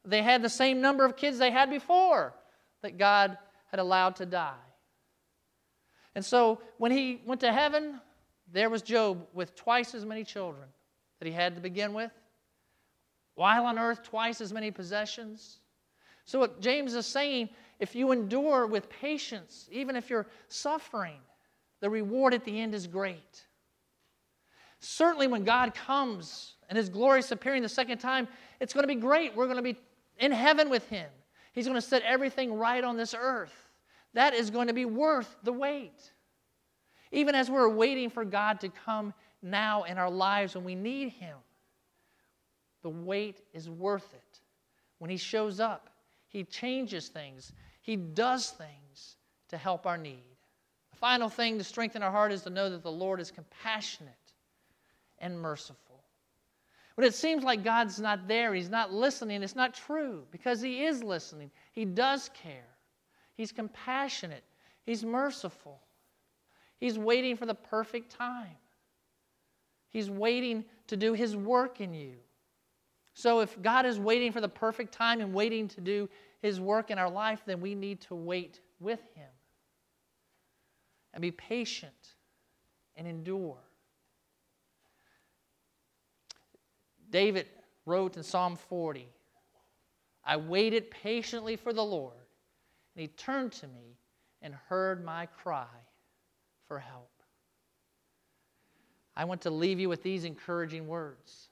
They 0.04 0.22
had 0.22 0.42
the 0.42 0.48
same 0.48 0.80
number 0.80 1.04
of 1.04 1.16
kids 1.16 1.38
they 1.38 1.50
had 1.50 1.70
before 1.70 2.34
that 2.82 2.98
God 2.98 3.36
had 3.70 3.80
allowed 3.80 4.16
to 4.16 4.26
die. 4.26 4.54
And 6.14 6.24
so 6.24 6.60
when 6.78 6.92
he 6.92 7.20
went 7.26 7.40
to 7.42 7.52
heaven, 7.52 8.00
there 8.52 8.70
was 8.70 8.82
Job 8.82 9.26
with 9.34 9.54
twice 9.54 9.94
as 9.94 10.04
many 10.04 10.24
children 10.24 10.68
that 11.18 11.26
he 11.26 11.32
had 11.32 11.56
to 11.56 11.60
begin 11.60 11.92
with. 11.92 12.12
While 13.34 13.66
on 13.66 13.78
earth, 13.78 14.02
twice 14.02 14.40
as 14.40 14.52
many 14.52 14.70
possessions. 14.70 15.58
So, 16.24 16.40
what 16.40 16.60
James 16.60 16.94
is 16.94 17.06
saying, 17.06 17.50
if 17.78 17.94
you 17.94 18.10
endure 18.10 18.66
with 18.66 18.90
patience, 18.90 19.68
even 19.70 19.94
if 19.94 20.10
you're 20.10 20.26
suffering, 20.48 21.20
the 21.80 21.88
reward 21.88 22.34
at 22.34 22.44
the 22.44 22.60
end 22.60 22.74
is 22.74 22.86
great. 22.86 23.46
Certainly, 24.80 25.26
when 25.26 25.44
God 25.44 25.74
comes 25.74 26.54
and 26.68 26.76
His 26.76 26.88
glorious 26.88 27.30
appearing 27.32 27.62
the 27.62 27.68
second 27.68 27.98
time, 27.98 28.28
it's 28.60 28.72
going 28.72 28.84
to 28.84 28.94
be 28.94 29.00
great. 29.00 29.34
We're 29.34 29.46
going 29.46 29.56
to 29.56 29.62
be 29.62 29.76
in 30.18 30.32
heaven 30.32 30.70
with 30.70 30.88
Him. 30.88 31.08
He's 31.52 31.66
going 31.66 31.74
to 31.74 31.82
set 31.82 32.02
everything 32.02 32.54
right 32.54 32.84
on 32.84 32.96
this 32.96 33.14
earth. 33.18 33.54
That 34.14 34.34
is 34.34 34.50
going 34.50 34.68
to 34.68 34.72
be 34.72 34.84
worth 34.84 35.36
the 35.42 35.52
wait. 35.52 36.12
Even 37.10 37.34
as 37.34 37.50
we're 37.50 37.68
waiting 37.68 38.10
for 38.10 38.24
God 38.24 38.60
to 38.60 38.68
come 38.68 39.14
now 39.42 39.84
in 39.84 39.98
our 39.98 40.10
lives 40.10 40.54
when 40.54 40.64
we 40.64 40.74
need 40.74 41.08
Him, 41.10 41.36
the 42.82 42.90
wait 42.90 43.40
is 43.52 43.68
worth 43.68 44.14
it. 44.14 44.40
When 44.98 45.10
He 45.10 45.16
shows 45.16 45.58
up, 45.58 45.90
He 46.28 46.44
changes 46.44 47.08
things, 47.08 47.52
He 47.80 47.96
does 47.96 48.50
things 48.50 49.16
to 49.48 49.56
help 49.56 49.86
our 49.86 49.98
need. 49.98 50.36
The 50.92 50.98
final 50.98 51.28
thing 51.28 51.58
to 51.58 51.64
strengthen 51.64 52.02
our 52.02 52.10
heart 52.10 52.32
is 52.32 52.42
to 52.42 52.50
know 52.50 52.70
that 52.70 52.82
the 52.82 52.92
Lord 52.92 53.20
is 53.20 53.30
compassionate 53.30 54.27
and 55.20 55.38
merciful. 55.38 56.02
When 56.94 57.06
it 57.06 57.14
seems 57.14 57.44
like 57.44 57.62
God's 57.62 58.00
not 58.00 58.26
there, 58.26 58.54
He's 58.54 58.70
not 58.70 58.92
listening, 58.92 59.42
it's 59.42 59.54
not 59.54 59.72
true 59.72 60.24
because 60.30 60.60
He 60.60 60.84
is 60.84 61.04
listening. 61.04 61.50
He 61.72 61.84
does 61.84 62.30
care. 62.34 62.66
He's 63.36 63.52
compassionate. 63.52 64.42
He's 64.84 65.04
merciful. 65.04 65.80
He's 66.78 66.98
waiting 66.98 67.36
for 67.36 67.46
the 67.46 67.54
perfect 67.54 68.10
time. 68.10 68.56
He's 69.90 70.10
waiting 70.10 70.64
to 70.88 70.96
do 70.96 71.12
His 71.12 71.36
work 71.36 71.80
in 71.80 71.94
you. 71.94 72.14
So, 73.14 73.40
if 73.40 73.60
God 73.62 73.86
is 73.86 73.98
waiting 73.98 74.32
for 74.32 74.40
the 74.40 74.48
perfect 74.48 74.92
time 74.92 75.20
and 75.20 75.32
waiting 75.32 75.68
to 75.68 75.80
do 75.80 76.08
His 76.42 76.60
work 76.60 76.90
in 76.90 76.98
our 76.98 77.10
life, 77.10 77.42
then 77.46 77.60
we 77.60 77.74
need 77.74 78.00
to 78.02 78.14
wait 78.14 78.60
with 78.80 79.00
Him 79.14 79.30
and 81.14 81.22
be 81.22 81.30
patient 81.30 82.14
and 82.96 83.06
endure. 83.06 83.58
David 87.10 87.46
wrote 87.86 88.16
in 88.16 88.22
Psalm 88.22 88.56
40 88.56 89.08
I 90.24 90.36
waited 90.36 90.90
patiently 90.90 91.56
for 91.56 91.72
the 91.72 91.84
Lord, 91.84 92.26
and 92.94 93.00
he 93.00 93.08
turned 93.08 93.52
to 93.52 93.66
me 93.66 93.96
and 94.42 94.54
heard 94.68 95.02
my 95.04 95.26
cry 95.26 95.66
for 96.66 96.78
help. 96.78 97.10
I 99.16 99.24
want 99.24 99.40
to 99.42 99.50
leave 99.50 99.80
you 99.80 99.88
with 99.88 100.02
these 100.02 100.24
encouraging 100.24 100.86
words. 100.86 101.48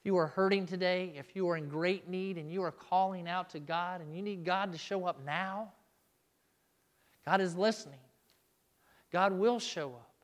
If 0.00 0.06
you 0.06 0.16
are 0.16 0.28
hurting 0.28 0.66
today, 0.66 1.12
if 1.16 1.34
you 1.34 1.48
are 1.50 1.56
in 1.56 1.68
great 1.68 2.08
need 2.08 2.38
and 2.38 2.50
you 2.50 2.62
are 2.62 2.70
calling 2.70 3.28
out 3.28 3.50
to 3.50 3.58
God 3.58 4.00
and 4.00 4.14
you 4.14 4.22
need 4.22 4.44
God 4.44 4.70
to 4.72 4.78
show 4.78 5.04
up 5.04 5.22
now, 5.26 5.72
God 7.26 7.40
is 7.40 7.56
listening. 7.56 7.98
God 9.12 9.32
will 9.32 9.58
show 9.58 9.88
up. 9.88 10.15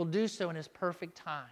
He'll 0.00 0.06
do 0.06 0.28
so 0.28 0.48
in 0.48 0.56
His 0.56 0.66
perfect 0.66 1.14
time. 1.14 1.44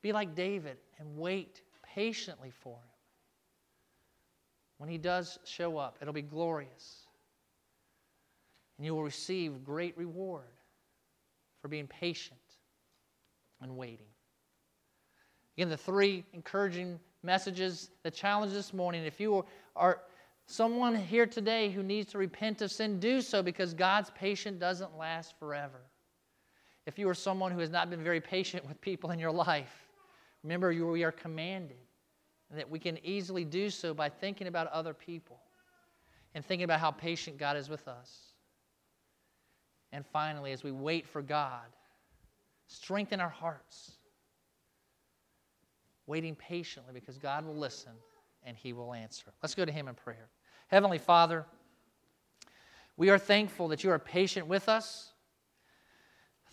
Be 0.00 0.12
like 0.12 0.34
David 0.34 0.78
and 0.98 1.18
wait 1.18 1.60
patiently 1.82 2.50
for 2.50 2.72
Him. 2.72 2.94
When 4.78 4.88
He 4.88 4.96
does 4.96 5.38
show 5.44 5.76
up, 5.76 5.98
it'll 6.00 6.14
be 6.14 6.22
glorious. 6.22 7.02
And 8.78 8.86
you 8.86 8.94
will 8.94 9.02
receive 9.02 9.62
great 9.62 9.94
reward 9.98 10.48
for 11.60 11.68
being 11.68 11.86
patient 11.86 12.40
and 13.60 13.76
waiting. 13.76 14.06
Again, 15.58 15.68
the 15.68 15.76
three 15.76 16.24
encouraging 16.32 16.98
messages, 17.22 17.90
the 18.04 18.10
challenge 18.10 18.54
this 18.54 18.72
morning 18.72 19.04
if 19.04 19.20
you 19.20 19.44
are 19.76 20.00
Someone 20.46 20.96
here 20.96 21.26
today 21.26 21.70
who 21.70 21.82
needs 21.82 22.10
to 22.12 22.18
repent 22.18 22.62
of 22.62 22.70
sin, 22.70 22.98
do 22.98 23.20
so 23.20 23.42
because 23.42 23.74
God's 23.74 24.10
patience 24.10 24.58
doesn't 24.58 24.98
last 24.98 25.38
forever. 25.38 25.80
If 26.86 26.98
you 26.98 27.08
are 27.08 27.14
someone 27.14 27.52
who 27.52 27.60
has 27.60 27.70
not 27.70 27.90
been 27.90 28.02
very 28.02 28.20
patient 28.20 28.66
with 28.66 28.80
people 28.80 29.10
in 29.10 29.18
your 29.18 29.30
life, 29.30 29.86
remember 30.42 30.72
you, 30.72 30.86
we 30.86 31.04
are 31.04 31.12
commanded 31.12 31.76
and 32.50 32.58
that 32.58 32.70
we 32.70 32.78
can 32.78 32.98
easily 33.04 33.44
do 33.44 33.70
so 33.70 33.94
by 33.94 34.08
thinking 34.08 34.46
about 34.46 34.66
other 34.68 34.92
people 34.92 35.38
and 36.34 36.44
thinking 36.44 36.64
about 36.64 36.80
how 36.80 36.90
patient 36.90 37.38
God 37.38 37.56
is 37.56 37.68
with 37.68 37.88
us. 37.88 38.32
And 39.92 40.04
finally, 40.06 40.52
as 40.52 40.62
we 40.62 40.72
wait 40.72 41.06
for 41.06 41.22
God, 41.22 41.64
strengthen 42.66 43.20
our 43.20 43.28
hearts, 43.28 43.92
waiting 46.06 46.34
patiently 46.34 46.92
because 46.92 47.18
God 47.18 47.46
will 47.46 47.56
listen 47.56 47.92
and 48.44 48.56
He 48.56 48.72
will 48.72 48.92
answer. 48.92 49.26
Let's 49.42 49.54
go 49.54 49.64
to 49.64 49.72
Him 49.72 49.88
in 49.88 49.94
prayer. 49.94 50.28
Heavenly 50.68 50.98
Father, 50.98 51.44
we 52.96 53.10
are 53.10 53.18
thankful 53.18 53.68
that 53.68 53.84
you 53.84 53.90
are 53.90 53.98
patient 53.98 54.46
with 54.46 54.68
us. 54.68 55.11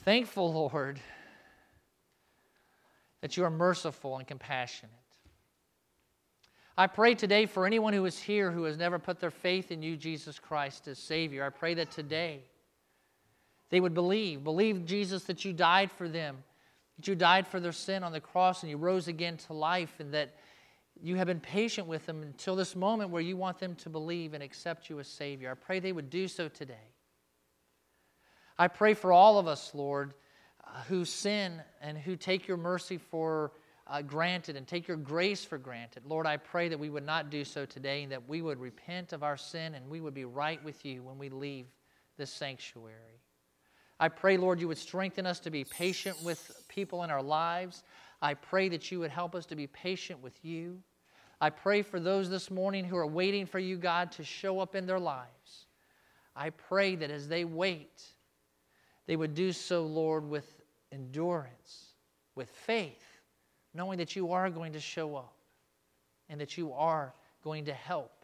Thankful, 0.10 0.52
Lord, 0.52 1.00
that 3.22 3.38
you 3.38 3.44
are 3.44 3.52
merciful 3.52 4.18
and 4.18 4.28
compassionate. 4.28 4.92
I 6.76 6.88
pray 6.88 7.14
today 7.14 7.46
for 7.46 7.68
anyone 7.68 7.94
who 7.94 8.06
is 8.06 8.18
here 8.18 8.50
who 8.50 8.64
has 8.64 8.76
never 8.76 8.98
put 8.98 9.20
their 9.20 9.30
faith 9.30 9.70
in 9.70 9.84
you, 9.84 9.96
Jesus 9.96 10.40
Christ, 10.40 10.88
as 10.88 10.98
Savior. 10.98 11.46
I 11.46 11.52
pray 11.52 11.76
that 11.76 11.92
today 11.92 12.40
they 13.70 13.80
would 13.80 13.94
believe, 13.94 14.44
believe, 14.44 14.84
Jesus, 14.84 15.26
that 15.26 15.46
you 15.46 15.54
died 15.54 15.92
for 15.92 16.10
them, 16.10 16.38
that 16.98 17.08
you 17.08 17.14
died 17.14 17.46
for 17.46 17.60
their 17.60 17.72
sin 17.72 18.04
on 18.04 18.12
the 18.12 18.20
cross 18.20 18.64
and 18.64 18.72
you 18.72 18.78
rose 18.78 19.08
again 19.08 19.38
to 19.38 19.54
life, 19.54 19.94
and 20.00 20.12
that 20.16 20.34
you 21.00 21.18
have 21.18 21.28
been 21.28 21.40
patient 21.40 21.86
with 21.86 22.08
them 22.08 22.24
until 22.24 22.56
this 22.56 22.76
moment 22.76 23.12
where 23.12 23.22
you 23.22 23.38
want 23.38 23.60
them 23.60 23.76
to 23.76 23.90
believe 23.92 24.34
and 24.34 24.42
accept 24.42 24.90
you 24.90 25.00
as 25.00 25.08
Savior. 25.08 25.52
I 25.52 25.54
pray 25.54 25.80
they 25.80 25.92
would 25.92 26.10
do 26.10 26.28
so 26.28 26.48
today. 26.48 26.96
I 28.60 28.68
pray 28.68 28.94
for 28.94 29.14
all 29.14 29.40
of 29.40 29.48
us, 29.48 29.72
Lord, 29.74 30.14
uh, 30.68 30.82
who 30.90 31.06
sin 31.06 31.62
and 31.82 31.98
who 31.98 32.18
take 32.18 32.46
your 32.46 32.58
mercy 32.58 32.98
for 32.98 33.54
uh, 33.88 34.02
granted 34.02 34.58
and 34.58 34.68
take 34.68 34.86
your 34.86 34.98
grace 34.98 35.46
for 35.46 35.58
granted. 35.58 36.06
Lord, 36.06 36.28
I 36.28 36.36
pray 36.36 36.68
that 36.68 36.78
we 36.78 36.90
would 36.90 37.06
not 37.06 37.30
do 37.30 37.46
so 37.46 37.66
today 37.66 38.04
and 38.04 38.12
that 38.12 38.28
we 38.28 38.42
would 38.42 38.60
repent 38.60 39.14
of 39.14 39.24
our 39.24 39.38
sin 39.38 39.76
and 39.76 39.90
we 39.90 40.02
would 40.02 40.14
be 40.14 40.26
right 40.26 40.62
with 40.62 40.84
you 40.84 41.02
when 41.02 41.18
we 41.18 41.30
leave 41.30 41.68
this 42.18 42.34
sanctuary. 42.34 43.22
I 43.98 44.10
pray, 44.10 44.36
Lord, 44.36 44.60
you 44.60 44.68
would 44.68 44.78
strengthen 44.78 45.26
us 45.26 45.40
to 45.40 45.50
be 45.50 45.64
patient 45.64 46.22
with 46.22 46.66
people 46.68 47.06
in 47.06 47.10
our 47.10 47.24
lives. 47.24 47.84
I 48.22 48.34
pray 48.34 48.68
that 48.70 48.92
you 48.92 49.00
would 49.00 49.12
help 49.12 49.36
us 49.36 49.46
to 49.48 49.56
be 49.56 49.68
patient 49.68 50.22
with 50.22 50.38
you. 50.44 50.80
I 51.40 51.50
pray 51.50 51.82
for 51.82 52.02
those 52.02 52.30
this 52.30 52.52
morning 52.52 52.84
who 52.84 52.98
are 52.98 53.08
waiting 53.08 53.46
for 53.46 53.60
you, 53.60 53.78
God, 53.78 54.12
to 54.14 54.26
show 54.26 54.60
up 54.60 54.76
in 54.76 54.86
their 54.86 55.00
lives. 55.00 55.68
I 56.36 56.50
pray 56.50 56.98
that 56.98 57.10
as 57.10 57.30
they 57.30 57.46
wait, 57.46 58.04
they 59.10 59.16
would 59.16 59.34
do 59.34 59.52
so, 59.52 59.88
Lord, 59.88 60.30
with 60.30 60.62
endurance, 60.92 61.96
with 62.36 62.48
faith, 62.48 63.04
knowing 63.74 63.98
that 63.98 64.16
you 64.16 64.34
are 64.34 64.52
going 64.52 64.74
to 64.74 64.80
show 64.80 65.16
up 65.16 65.34
and 66.30 66.40
that 66.40 66.60
you 66.60 66.72
are 66.74 67.16
going 67.44 67.66
to 67.66 67.74
help 67.74 68.24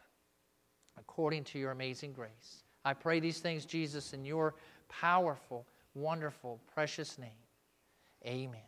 according 0.96 1.42
to 1.42 1.58
your 1.58 1.72
amazing 1.72 2.12
grace. 2.12 2.62
I 2.84 2.94
pray 2.94 3.18
these 3.18 3.40
things, 3.40 3.64
Jesus, 3.64 4.12
in 4.12 4.24
your 4.24 4.54
powerful, 4.88 5.66
wonderful, 5.96 6.60
precious 6.72 7.18
name. 7.18 7.30
Amen. 8.24 8.60